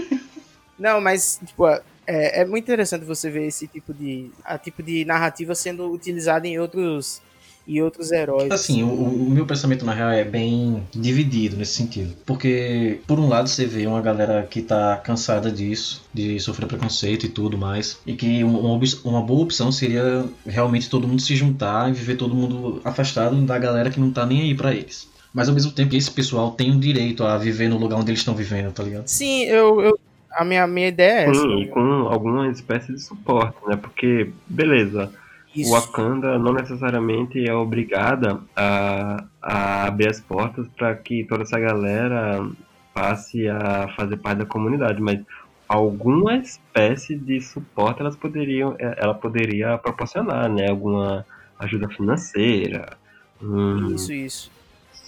Não, 0.77 1.01
mas, 1.01 1.39
tipo, 1.43 1.65
é, 2.09 2.41
é 2.41 2.45
muito 2.45 2.63
interessante 2.63 3.05
você 3.05 3.29
ver 3.29 3.45
esse 3.45 3.67
tipo 3.67 3.93
de, 3.93 4.31
a 4.43 4.57
tipo 4.57 4.81
de 4.81 5.05
narrativa 5.05 5.53
sendo 5.53 5.91
utilizada 5.91 6.47
em 6.47 6.57
outros 6.57 7.21
e 7.67 7.79
outros 7.83 8.11
heróis. 8.11 8.51
Assim, 8.51 8.81
o, 8.81 8.87
o, 8.87 9.29
meu 9.29 9.45
pensamento 9.45 9.85
na 9.85 9.93
real 9.93 10.09
é 10.09 10.23
bem 10.23 10.83
dividido 10.91 11.55
nesse 11.55 11.73
sentido. 11.73 12.15
Porque, 12.25 12.99
por 13.05 13.19
um 13.19 13.27
lado, 13.27 13.47
você 13.47 13.63
vê 13.67 13.85
uma 13.85 14.01
galera 14.01 14.41
que 14.49 14.63
tá 14.63 14.97
cansada 14.97 15.51
disso, 15.51 16.03
de 16.11 16.39
sofrer 16.39 16.65
preconceito 16.65 17.27
e 17.27 17.29
tudo 17.29 17.59
mais, 17.59 17.99
e 18.07 18.13
que 18.13 18.43
uma, 18.43 18.79
uma 19.03 19.21
boa 19.21 19.43
opção 19.43 19.71
seria 19.71 20.25
realmente 20.47 20.89
todo 20.89 21.07
mundo 21.07 21.21
se 21.21 21.35
juntar 21.35 21.89
e 21.89 21.93
viver 21.93 22.15
todo 22.15 22.33
mundo 22.33 22.81
afastado 22.83 23.39
da 23.45 23.59
galera 23.59 23.91
que 23.91 23.99
não 23.99 24.09
tá 24.09 24.25
nem 24.25 24.41
aí 24.41 24.55
para 24.55 24.73
eles. 24.73 25.07
Mas 25.31 25.47
ao 25.47 25.53
mesmo 25.53 25.71
tempo, 25.71 25.95
esse 25.95 26.09
pessoal 26.09 26.49
tem 26.49 26.71
o 26.71 26.79
direito 26.79 27.23
a 27.23 27.37
viver 27.37 27.69
no 27.69 27.77
lugar 27.77 27.99
onde 27.99 28.09
eles 28.09 28.21
estão 28.21 28.33
vivendo, 28.33 28.71
tá 28.71 28.81
ligado? 28.81 29.05
Sim, 29.05 29.43
eu, 29.43 29.79
eu 29.79 29.99
a 30.31 30.45
minha, 30.45 30.67
minha 30.67 30.87
ideia 30.87 31.25
é 31.25 31.29
essa. 31.29 31.41
Sim, 31.41 31.67
com 31.67 31.81
alguma 32.07 32.47
espécie 32.49 32.93
de 32.93 32.99
suporte, 32.99 33.57
né? 33.67 33.75
Porque, 33.75 34.31
beleza, 34.47 35.11
Isso. 35.55 35.71
o 35.71 35.73
Wakanda 35.73 36.37
não 36.37 36.53
necessariamente 36.53 37.47
é 37.47 37.53
obrigada 37.53 38.39
a, 38.55 39.23
a 39.41 39.87
abrir 39.87 40.09
as 40.09 40.19
portas 40.19 40.67
para 40.77 40.95
que 40.95 41.23
toda 41.23 41.43
essa 41.43 41.59
galera 41.59 42.47
passe 42.93 43.47
a 43.47 43.87
fazer 43.95 44.17
parte 44.17 44.39
da 44.39 44.45
comunidade, 44.45 45.01
mas 45.01 45.19
alguma 45.67 46.35
espécie 46.37 47.15
de 47.15 47.39
suporte 47.41 48.01
elas 48.01 48.15
poderiam, 48.15 48.75
é, 48.79 48.95
ela 48.97 49.13
poderia 49.13 49.77
proporcionar, 49.77 50.49
né? 50.49 50.69
Alguma 50.69 51.25
ajuda 51.57 51.89
financeira. 51.89 52.97
Hum, 53.41 53.95
isso, 53.95 54.13
isso 54.13 54.58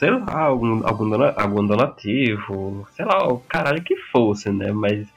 sei 0.02 0.10
lá, 0.10 0.40
algum, 0.40 0.82
algum, 0.84 1.68
donativo, 1.68 2.88
sei 2.96 3.06
lá, 3.06 3.28
o 3.28 3.38
caralho 3.38 3.84
que 3.84 3.96
fosse, 3.96 4.50
né? 4.50 4.72
Mas 4.72 5.08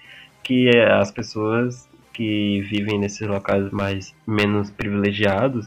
que 0.42 0.68
é, 0.68 0.92
as 0.92 1.10
pessoas 1.10 1.88
que 2.12 2.60
vivem 2.60 2.98
nesses 2.98 3.26
locais 3.26 3.70
mais 3.70 4.14
menos 4.26 4.70
privilegiados 4.70 5.66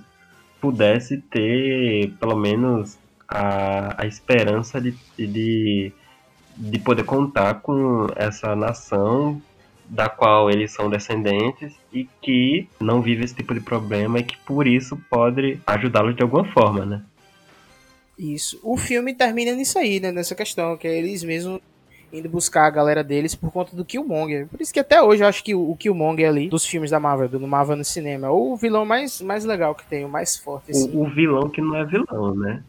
pudesse 0.61 1.17
ter 1.17 2.13
pelo 2.19 2.35
menos 2.35 2.99
a, 3.27 4.03
a 4.03 4.05
esperança 4.05 4.79
de, 4.79 4.95
de, 5.17 5.91
de 6.55 6.79
poder 6.79 7.03
contar 7.03 7.55
com 7.55 8.05
essa 8.15 8.55
nação 8.55 9.41
da 9.83 10.07
qual 10.07 10.51
eles 10.51 10.71
são 10.71 10.91
descendentes 10.91 11.73
e 11.91 12.07
que 12.21 12.69
não 12.79 13.01
vive 13.01 13.25
esse 13.25 13.33
tipo 13.33 13.55
de 13.55 13.61
problema 13.61 14.19
e 14.19 14.23
que 14.23 14.37
por 14.37 14.67
isso 14.67 14.95
pode 15.09 15.59
ajudá-los 15.65 16.15
de 16.15 16.21
alguma 16.21 16.45
forma, 16.45 16.85
né? 16.85 17.01
Isso. 18.17 18.59
O 18.63 18.77
filme 18.77 19.13
termina 19.13 19.53
nisso 19.53 19.77
aí, 19.77 19.99
né? 19.99 20.11
Nessa 20.11 20.33
questão, 20.33 20.75
que 20.75 20.87
é 20.87 20.97
eles 20.97 21.23
mesmos 21.23 21.61
indo 22.11 22.29
buscar 22.29 22.65
a 22.65 22.69
galera 22.69 23.03
deles 23.03 23.35
por 23.35 23.51
conta 23.51 23.75
do 23.75 23.85
Killmonger. 23.85 24.47
Por 24.47 24.61
isso 24.61 24.73
que 24.73 24.79
até 24.79 25.01
hoje 25.01 25.23
eu 25.23 25.27
acho 25.27 25.43
que 25.43 25.53
o 25.53 25.75
Killmonger 25.75 26.29
ali, 26.29 26.49
dos 26.49 26.65
filmes 26.65 26.91
da 26.91 26.99
Marvel, 26.99 27.27
do 27.27 27.47
Marvel 27.47 27.75
no 27.75 27.83
cinema, 27.83 28.27
é 28.27 28.29
o 28.29 28.55
vilão 28.55 28.85
mais, 28.85 29.21
mais 29.21 29.45
legal 29.45 29.75
que 29.75 29.85
tem, 29.85 30.05
o 30.05 30.09
mais 30.09 30.37
forte. 30.37 30.71
Assim. 30.71 30.89
O, 30.95 31.03
o 31.03 31.09
vilão 31.09 31.49
que 31.49 31.61
não 31.61 31.75
é 31.75 31.85
vilão, 31.85 32.35
né? 32.35 32.63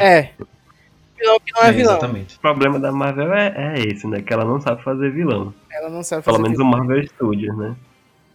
É. 0.00 0.30
vilão 1.18 1.40
que 1.40 1.52
não 1.52 1.62
é, 1.62 1.68
é 1.68 1.72
vilão. 1.72 1.96
Exatamente. 1.96 2.36
O 2.36 2.40
problema 2.40 2.78
da 2.78 2.92
Marvel 2.92 3.32
é, 3.32 3.54
é 3.56 3.80
esse, 3.80 4.06
né? 4.06 4.20
Que 4.22 4.32
ela 4.32 4.44
não 4.44 4.60
sabe 4.60 4.82
fazer 4.82 5.10
vilão. 5.10 5.54
Ela 5.72 5.88
não 5.88 6.02
sabe 6.02 6.22
fazer 6.22 6.36
Pelo 6.36 6.42
menos 6.42 6.58
vilão. 6.58 6.72
o 6.72 6.78
Marvel 6.78 7.06
Studios, 7.08 7.56
né? 7.56 7.74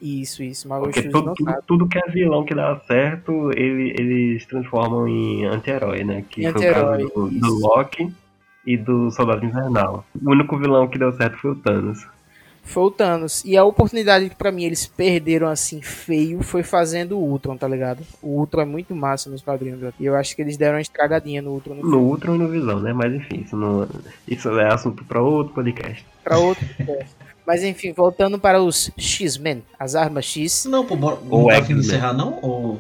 Isso, 0.02 0.42
isso. 0.44 0.68
Marvel 0.68 0.92
Porque 0.92 1.10
tudo, 1.10 1.34
tudo, 1.34 1.54
tudo, 1.68 1.88
que 1.88 1.98
é 1.98 2.10
vilão 2.10 2.46
que 2.46 2.56
dá 2.56 2.80
certo, 2.88 3.52
ele, 3.52 3.94
eles 3.98 4.46
transformam 4.46 5.08
em 5.08 5.46
anti-herói, 5.46 6.04
né? 6.04 6.24
Que 6.30 6.46
anti 6.46 6.60
foi 6.60 6.70
o 6.70 6.74
caso 6.74 7.08
do, 7.10 7.30
do, 7.30 7.60
Loki 7.60 8.14
e 8.66 8.78
do 8.78 9.12
Soldado 9.12 9.46
Invernal. 9.46 10.06
O 10.24 10.32
único 10.32 10.58
vilão 10.58 10.88
que 10.88 10.98
deu 10.98 11.12
certo 11.14 11.38
foi 11.38 11.52
o 11.52 11.56
Thanos. 11.56 12.08
Foi 12.64 12.84
o 12.84 12.92
Thanos. 12.92 13.44
E 13.44 13.58
a 13.58 13.64
oportunidade 13.64 14.30
que 14.30 14.36
pra 14.36 14.52
mim 14.52 14.64
eles 14.64 14.86
perderam 14.86 15.48
assim 15.48 15.82
feio 15.82 16.44
foi 16.44 16.62
fazendo 16.62 17.18
o 17.18 17.24
Ultron, 17.24 17.58
tá 17.58 17.68
ligado? 17.68 18.04
O 18.22 18.40
Ultron 18.40 18.62
é 18.62 18.66
muito 18.66 18.96
massa 18.96 19.30
nos 19.30 19.42
quadrinhos. 19.42 19.82
E 20.00 20.06
eu 20.06 20.16
acho 20.16 20.36
que 20.36 20.42
eles 20.42 20.56
deram 20.56 20.76
uma 20.76 20.82
estragadinha 20.82 21.42
no 21.42 21.52
Ultron. 21.52 21.76
No, 21.76 21.84
no 21.84 22.00
Ultron 22.02 22.36
e 22.36 22.38
no 22.38 22.48
Visão, 22.48 22.80
né? 22.80 22.94
Mas 22.94 23.14
enfim, 23.14 23.42
isso, 23.44 23.58
não, 23.58 23.88
isso 24.28 24.50
é 24.60 24.72
assunto 24.72 25.04
pra 25.04 25.22
outro 25.22 25.54
podcast. 25.54 26.06
Pra 26.24 26.38
outro 26.38 26.66
podcast. 26.78 27.19
Mas 27.50 27.64
enfim, 27.64 27.92
voltando 27.92 28.38
para 28.38 28.62
os 28.62 28.92
X-Men, 28.96 29.64
as 29.80 29.96
armas 29.96 30.24
X. 30.26 30.66
Não, 30.66 30.86
pô, 30.86 30.96
bora, 30.96 31.18
não 31.24 31.48
tá 31.48 31.64
fim 31.64 31.74
de 31.74 31.80
encerrar 31.80 32.14
não? 32.14 32.38
Ou... 32.44 32.80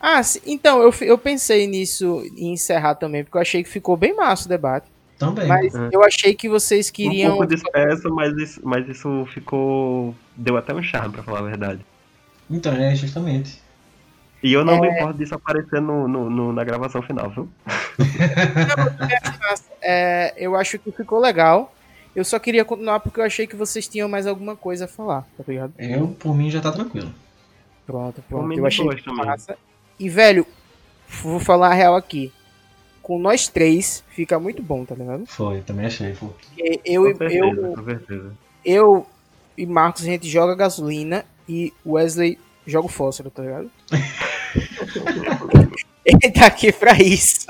Ah, 0.00 0.20
então, 0.46 0.80
eu, 0.80 0.94
eu 1.00 1.18
pensei 1.18 1.66
nisso 1.66 2.22
em 2.36 2.52
encerrar 2.52 2.94
também, 2.94 3.24
porque 3.24 3.36
eu 3.36 3.42
achei 3.42 3.64
que 3.64 3.68
ficou 3.68 3.96
bem 3.96 4.14
massa 4.14 4.46
o 4.46 4.48
debate. 4.48 4.86
Também. 5.18 5.48
Mas 5.48 5.74
é. 5.74 5.88
eu 5.90 6.04
achei 6.04 6.36
que 6.36 6.48
vocês 6.48 6.88
queriam. 6.88 7.32
Um 7.32 7.38
pouco 7.38 7.52
disperso, 7.52 8.14
mas 8.14 8.32
isso, 8.36 8.60
mas 8.62 8.88
isso 8.88 9.26
ficou. 9.34 10.14
Deu 10.36 10.56
até 10.56 10.72
um 10.72 10.84
charme, 10.84 11.12
pra 11.12 11.24
falar 11.24 11.40
a 11.40 11.42
verdade. 11.42 11.84
Então, 12.48 12.72
é, 12.72 12.94
justamente. 12.94 13.60
E 14.40 14.52
eu 14.52 14.64
não 14.64 14.74
é... 14.74 14.80
me 14.82 14.88
importo 14.88 15.18
disso 15.18 15.34
aparecer 15.34 15.80
no, 15.80 16.06
no, 16.06 16.30
no, 16.30 16.52
na 16.52 16.62
gravação 16.62 17.02
final, 17.02 17.28
viu? 17.30 17.48
é, 19.82 20.32
eu 20.36 20.54
acho 20.54 20.78
que 20.78 20.92
ficou 20.92 21.18
legal. 21.18 21.74
Eu 22.14 22.24
só 22.24 22.38
queria 22.38 22.64
continuar 22.64 23.00
porque 23.00 23.20
eu 23.20 23.24
achei 23.24 23.46
que 23.46 23.54
vocês 23.54 23.86
tinham 23.86 24.08
mais 24.08 24.26
alguma 24.26 24.56
coisa 24.56 24.86
a 24.86 24.88
falar, 24.88 25.26
tá 25.36 25.44
ligado? 25.46 25.72
Eu, 25.78 26.08
por 26.08 26.34
mim, 26.34 26.50
já 26.50 26.60
tá 26.60 26.72
tranquilo. 26.72 27.12
Pronto, 27.86 28.22
pronto. 28.28 28.52
Eu 28.58 28.66
achei 28.66 28.88
que 28.88 29.12
massa. 29.12 29.56
E, 29.98 30.08
velho, 30.08 30.46
vou 31.22 31.38
falar 31.38 31.68
a 31.68 31.74
real 31.74 31.94
aqui. 31.94 32.32
Com 33.02 33.18
nós 33.18 33.48
três, 33.48 34.04
fica 34.10 34.38
muito 34.38 34.62
bom, 34.62 34.84
tá 34.84 34.94
ligado? 34.94 35.26
Foi, 35.26 35.60
também 35.62 35.86
achei, 35.86 36.12
pô. 36.12 36.30
Eu, 36.84 37.06
eu, 37.06 37.16
eu, 37.30 38.34
eu 38.64 39.06
e 39.56 39.66
Marcos, 39.66 40.02
a 40.02 40.06
gente 40.06 40.28
joga 40.28 40.54
gasolina 40.54 41.24
e 41.48 41.72
Wesley 41.84 42.38
joga 42.66 42.86
o 42.86 42.90
fósforo, 42.90 43.30
tá 43.30 43.42
ligado? 43.42 43.70
Ele 46.04 46.32
tá 46.32 46.46
aqui 46.46 46.72
pra 46.72 46.94
isso. 46.94 47.46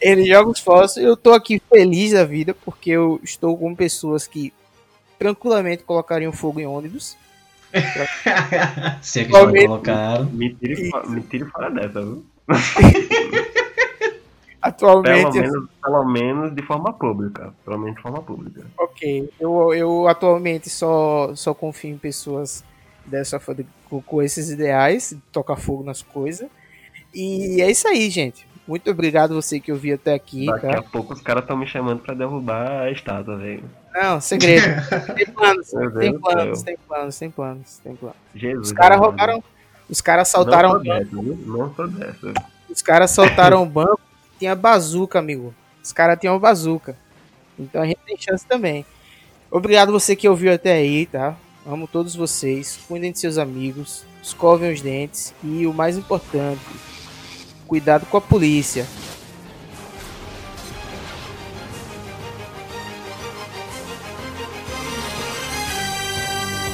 Ele 0.00 0.26
joga 0.26 0.50
os 0.50 0.60
fósforos. 0.60 0.96
Eu 0.96 1.16
tô 1.16 1.32
aqui 1.32 1.60
feliz 1.72 2.12
da 2.12 2.24
vida 2.24 2.54
porque 2.64 2.90
eu 2.90 3.20
estou 3.22 3.56
com 3.56 3.74
pessoas 3.74 4.26
que 4.26 4.52
tranquilamente 5.18 5.84
colocariam 5.84 6.32
fogo 6.32 6.60
em 6.60 6.66
ônibus. 6.66 7.16
Se 9.02 9.20
é 9.20 9.24
que 9.24 9.32
já 9.32 9.46
colocaram. 9.46 10.26
Me 10.26 10.54
tire, 10.54 10.90
me 11.08 11.22
tire 11.22 11.44
fora 11.46 11.70
dessa, 11.70 12.00
viu? 12.00 12.24
Atualmente. 14.62 15.32
Pelo 15.32 15.52
menos, 15.52 15.68
pelo 15.82 16.04
menos 16.04 16.54
de 16.54 16.62
forma 16.62 16.92
pública. 16.92 17.52
Pelo 17.64 17.78
menos 17.78 17.96
de 17.96 18.02
forma 18.02 18.22
pública. 18.22 18.64
Ok. 18.78 19.28
Eu, 19.38 19.74
eu 19.74 20.08
atualmente 20.08 20.70
só, 20.70 21.34
só 21.34 21.52
confio 21.52 21.90
em 21.90 21.98
pessoas 21.98 22.64
dessa 23.04 23.38
com, 23.90 24.00
com 24.00 24.22
esses 24.22 24.48
ideais, 24.48 25.10
de 25.10 25.20
tocar 25.30 25.56
fogo 25.56 25.84
nas 25.84 26.00
coisas. 26.00 26.48
E 27.14 27.60
é 27.60 27.70
isso 27.70 27.86
aí, 27.86 28.08
gente. 28.08 28.46
Muito 28.66 28.90
obrigado 28.90 29.34
você 29.34 29.60
que 29.60 29.70
ouviu 29.70 29.94
até 29.94 30.14
aqui. 30.14 30.46
Daqui 30.46 30.66
tá? 30.66 30.78
a 30.78 30.82
pouco 30.82 31.12
os 31.12 31.20
caras 31.20 31.42
estão 31.44 31.56
me 31.56 31.66
chamando 31.66 32.00
pra 32.00 32.14
derrubar 32.14 32.82
a 32.82 32.90
estátua, 32.90 33.36
velho. 33.36 33.64
Não, 33.94 34.20
segredo. 34.20 34.64
tem 35.14 35.26
planos, 35.26 35.70
tem 35.70 36.18
planos, 36.18 36.62
tem 36.62 36.76
planos, 36.76 37.18
tem 37.18 37.30
planos, 37.30 37.78
tem 37.78 37.96
planos. 37.96 38.16
Jesus. 38.34 38.68
Os 38.68 38.72
caras 38.72 38.98
roubaram. 38.98 39.44
Os 39.88 40.00
caras 40.00 40.28
saltaram 40.28 40.70
o 40.70 40.82
banco. 40.82 41.22
Não 41.46 41.74
sou 41.74 41.88
dessa. 41.88 42.32
Os 42.70 42.80
caras 42.80 43.10
soltaram 43.10 43.62
o 43.62 43.66
banco. 43.66 44.00
Tinha 44.38 44.54
bazuca, 44.54 45.18
amigo. 45.18 45.54
Os 45.82 45.92
caras 45.92 46.18
tinham 46.18 46.38
bazuca. 46.38 46.96
Então 47.58 47.82
a 47.82 47.86
gente 47.86 48.00
tem 48.06 48.16
chance 48.18 48.46
também. 48.46 48.84
Obrigado 49.50 49.92
você 49.92 50.16
que 50.16 50.28
ouviu 50.28 50.52
até 50.52 50.72
aí, 50.72 51.04
tá? 51.04 51.36
Amo 51.66 51.86
todos 51.86 52.16
vocês. 52.16 52.78
Cuidem 52.88 53.12
de 53.12 53.18
seus 53.18 53.36
amigos. 53.36 54.04
Escovem 54.22 54.72
os 54.72 54.80
dentes. 54.80 55.34
E 55.44 55.66
o 55.66 55.74
mais 55.74 55.98
importante, 55.98 56.60
cuidado 57.66 58.06
com 58.06 58.16
a 58.16 58.20
polícia. 58.20 58.86